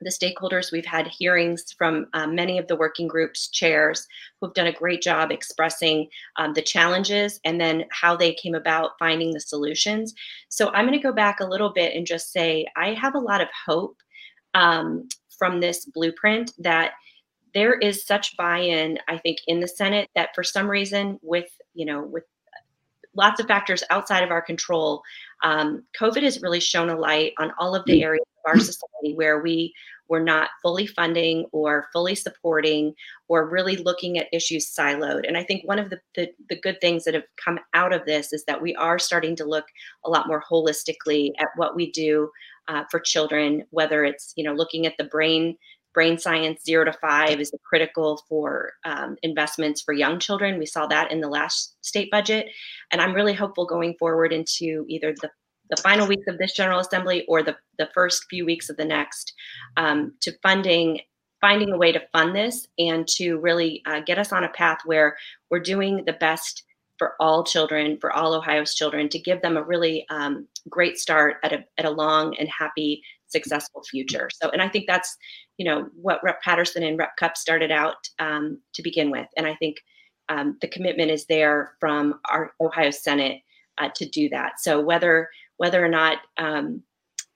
[0.00, 0.72] the stakeholders.
[0.72, 4.06] We've had hearings from uh, many of the working groups chairs
[4.40, 8.92] who've done a great job expressing um, the challenges and then how they came about
[8.98, 10.14] finding the solutions.
[10.48, 13.20] So I'm going to go back a little bit and just say I have a
[13.20, 13.96] lot of hope
[14.54, 16.92] um, from this blueprint that
[17.54, 21.86] there is such buy-in i think in the senate that for some reason with you
[21.86, 22.24] know with
[23.16, 25.02] lots of factors outside of our control
[25.42, 28.04] um, COVID has really shown a light on all of the mm.
[28.04, 29.72] areas our society where we
[30.08, 32.94] were not fully funding or fully supporting
[33.28, 35.26] or really looking at issues siloed.
[35.26, 38.06] And I think one of the, the, the, good things that have come out of
[38.06, 39.66] this is that we are starting to look
[40.04, 42.30] a lot more holistically at what we do
[42.68, 45.56] uh, for children, whether it's, you know, looking at the brain
[45.94, 50.58] brain science zero to five is critical for um, investments for young children.
[50.58, 52.46] We saw that in the last state budget.
[52.92, 55.30] And I'm really hopeful going forward into either the,
[55.70, 58.84] the final weeks of this General Assembly or the, the first few weeks of the
[58.84, 59.32] next
[59.76, 61.00] um, to funding
[61.40, 64.78] finding a way to fund this and to really uh, get us on a path
[64.84, 65.16] where
[65.50, 66.64] we're doing the best
[66.98, 71.36] for all children, for all Ohio's children, to give them a really um, great start
[71.44, 74.28] at a, at a long and happy successful future.
[74.32, 75.16] So, and I think that's,
[75.58, 79.28] you know, what Rep Patterson and Rep Cupp started out um, to begin with.
[79.36, 79.76] And I think
[80.28, 83.42] um, the commitment is there from our Ohio Senate
[83.78, 84.54] uh, to do that.
[84.58, 85.28] So whether
[85.58, 86.82] whether or not, um,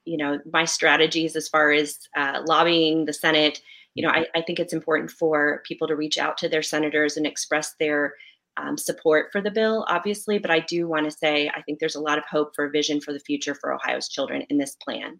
[0.05, 3.61] you know, my strategies as far as uh, lobbying the Senate,
[3.93, 7.15] you know, I, I, think it's important for people to reach out to their senators
[7.15, 8.15] and express their
[8.57, 10.39] um, support for the bill, obviously.
[10.39, 12.71] But I do want to say I think there's a lot of hope for a
[12.71, 15.19] vision for the future for Ohio's children in this plan.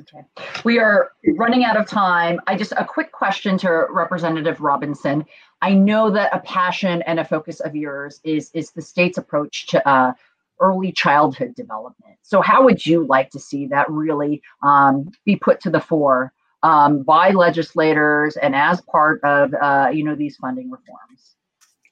[0.00, 0.24] Okay.
[0.64, 2.40] We are running out of time.
[2.46, 5.24] I just a quick question to Representative Robinson.
[5.60, 9.66] I know that a passion and a focus of yours is is the state's approach
[9.68, 10.12] to uh,
[10.60, 12.16] early childhood development.
[12.22, 16.32] So, how would you like to see that really um, be put to the fore
[16.62, 21.36] um, by legislators and as part of uh, you know these funding reforms?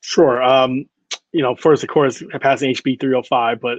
[0.01, 0.43] Sure.
[0.43, 0.87] Um,
[1.33, 3.79] you know, first, of course, passing HB 305, but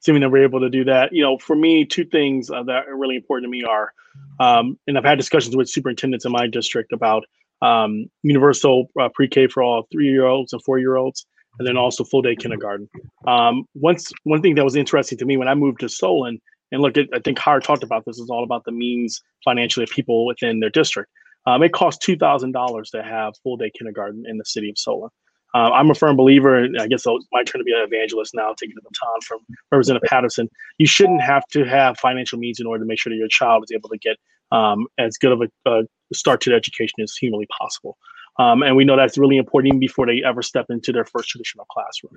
[0.00, 2.88] assuming that we're able to do that, you know, for me, two things uh, that
[2.88, 3.92] are really important to me are,
[4.40, 7.24] um, and I've had discussions with superintendents in my district about
[7.62, 11.26] um, universal uh, pre-K for all three-year-olds and four-year-olds,
[11.58, 12.88] and then also full-day kindergarten.
[13.26, 16.40] Um, once one thing that was interesting to me when I moved to Solon,
[16.72, 19.84] and look, at, I think Howard talked about this, is all about the means financially
[19.84, 21.10] of people within their district.
[21.46, 25.10] Um, it costs two thousand dollars to have full-day kindergarten in the city of Solon.
[25.54, 28.34] Uh, I'm a firm believer, and I guess it's my turn to be an evangelist
[28.34, 29.38] now, taking the baton from
[29.72, 30.50] Representative Patterson.
[30.76, 33.64] You shouldn't have to have financial means in order to make sure that your child
[33.64, 34.18] is able to get
[34.52, 37.96] um, as good of a, a, start to education as humanly possible.
[38.38, 41.28] Um, and we know that's really important even before they ever step into their first
[41.28, 42.12] traditional classroom.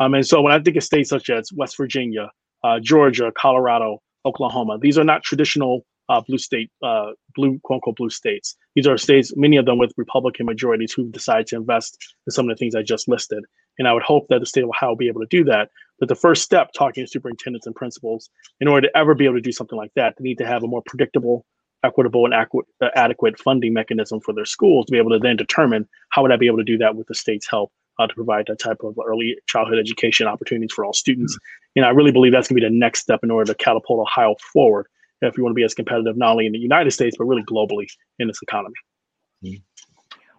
[0.00, 2.30] Um, and so when I think of states such as West Virginia,
[2.62, 7.96] uh, Georgia, Colorado, Oklahoma, these are not traditional uh, blue state, uh, blue quote unquote
[7.96, 8.56] blue states.
[8.74, 11.96] These are states, many of them with Republican majorities, who've decided to invest
[12.26, 13.44] in some of the things I just listed.
[13.78, 15.70] And I would hope that the state of Ohio will be able to do that.
[15.98, 19.36] But the first step, talking to superintendents and principals, in order to ever be able
[19.36, 21.44] to do something like that, they need to have a more predictable,
[21.84, 25.36] equitable, and adequate, uh, adequate funding mechanism for their schools to be able to then
[25.36, 28.14] determine how would I be able to do that with the state's help uh, to
[28.14, 31.34] provide that type of early childhood education opportunities for all students.
[31.34, 31.78] Mm-hmm.
[31.80, 34.00] And I really believe that's going to be the next step in order to catapult
[34.00, 34.86] Ohio forward
[35.22, 37.44] if you want to be as competitive not only in the United States but really
[37.44, 37.86] globally
[38.18, 38.74] in this economy.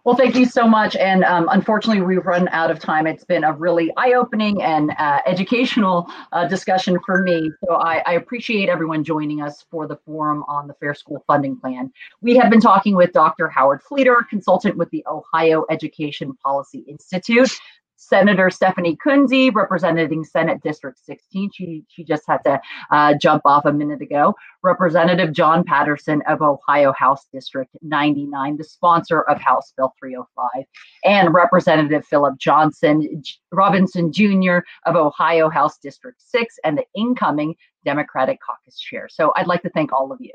[0.06, 0.94] Well, thank you so much.
[0.94, 3.08] And um, unfortunately, we've run out of time.
[3.08, 7.50] It's been a really eye-opening and uh, educational uh, discussion for me.
[7.64, 11.58] So I, I, appreciate everyone joining us for the forum on the Fair School Funding
[11.58, 11.92] Plan.
[12.20, 13.48] We have been talking with Dr.
[13.48, 17.50] Howard Fleeter, consultant with the Ohio Education Policy Institute.
[17.96, 21.50] Senator Stephanie Kunze, representing Senate District 16.
[21.52, 24.34] She, she just had to uh, jump off a minute ago.
[24.62, 30.64] Representative John Patterson of Ohio House District 99, the sponsor of House Bill 305,
[31.04, 33.22] and Representative Philip Johnson
[33.52, 34.58] Robinson Jr.
[34.84, 39.08] of Ohio House District 6 and the incoming Democratic caucus chair.
[39.10, 40.32] So I'd like to thank all of you.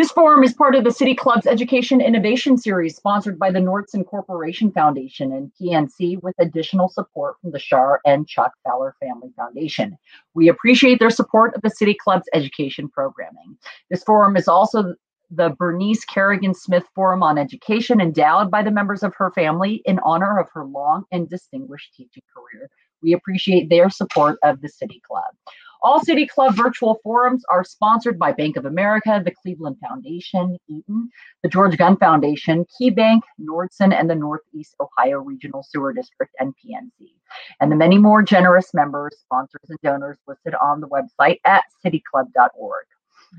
[0.00, 4.02] This forum is part of the City Club's Education Innovation Series sponsored by the Nordson
[4.06, 9.98] Corporation Foundation and PNC with additional support from the Char and Chuck Fowler Family Foundation.
[10.32, 13.58] We appreciate their support of the City Club's education programming.
[13.90, 14.94] This forum is also
[15.30, 19.98] the Berneice Kerrigan Smith Forum on Education, endowed by the members of her family in
[19.98, 22.70] honor of her long and distinguished teaching career.
[23.02, 25.34] We appreciate their support of the City Club.
[25.82, 31.08] All City Club virtual forums are sponsored by Bank of America, the Cleveland Foundation, Eaton,
[31.42, 37.12] the George Gund Foundation, KeyBank, Nordson, and the Northeast Ohio Regional Sewer District and PNC,
[37.60, 42.84] and the many more generous members, sponsors, and donors listed on the website at cityclub.org.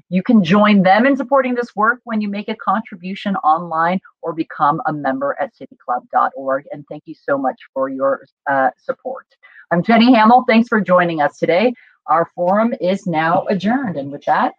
[0.10, 4.34] You can join them in supporting this work when you make a contribution online or
[4.34, 6.66] become a member at cityclub.org.
[6.72, 9.28] And thank you so much for your uh, support.
[9.72, 10.44] I'm Jenny Hamill.
[10.48, 11.74] Thanks for joining us today.
[12.08, 13.98] Our forum is now adjourned.
[13.98, 14.54] And with that,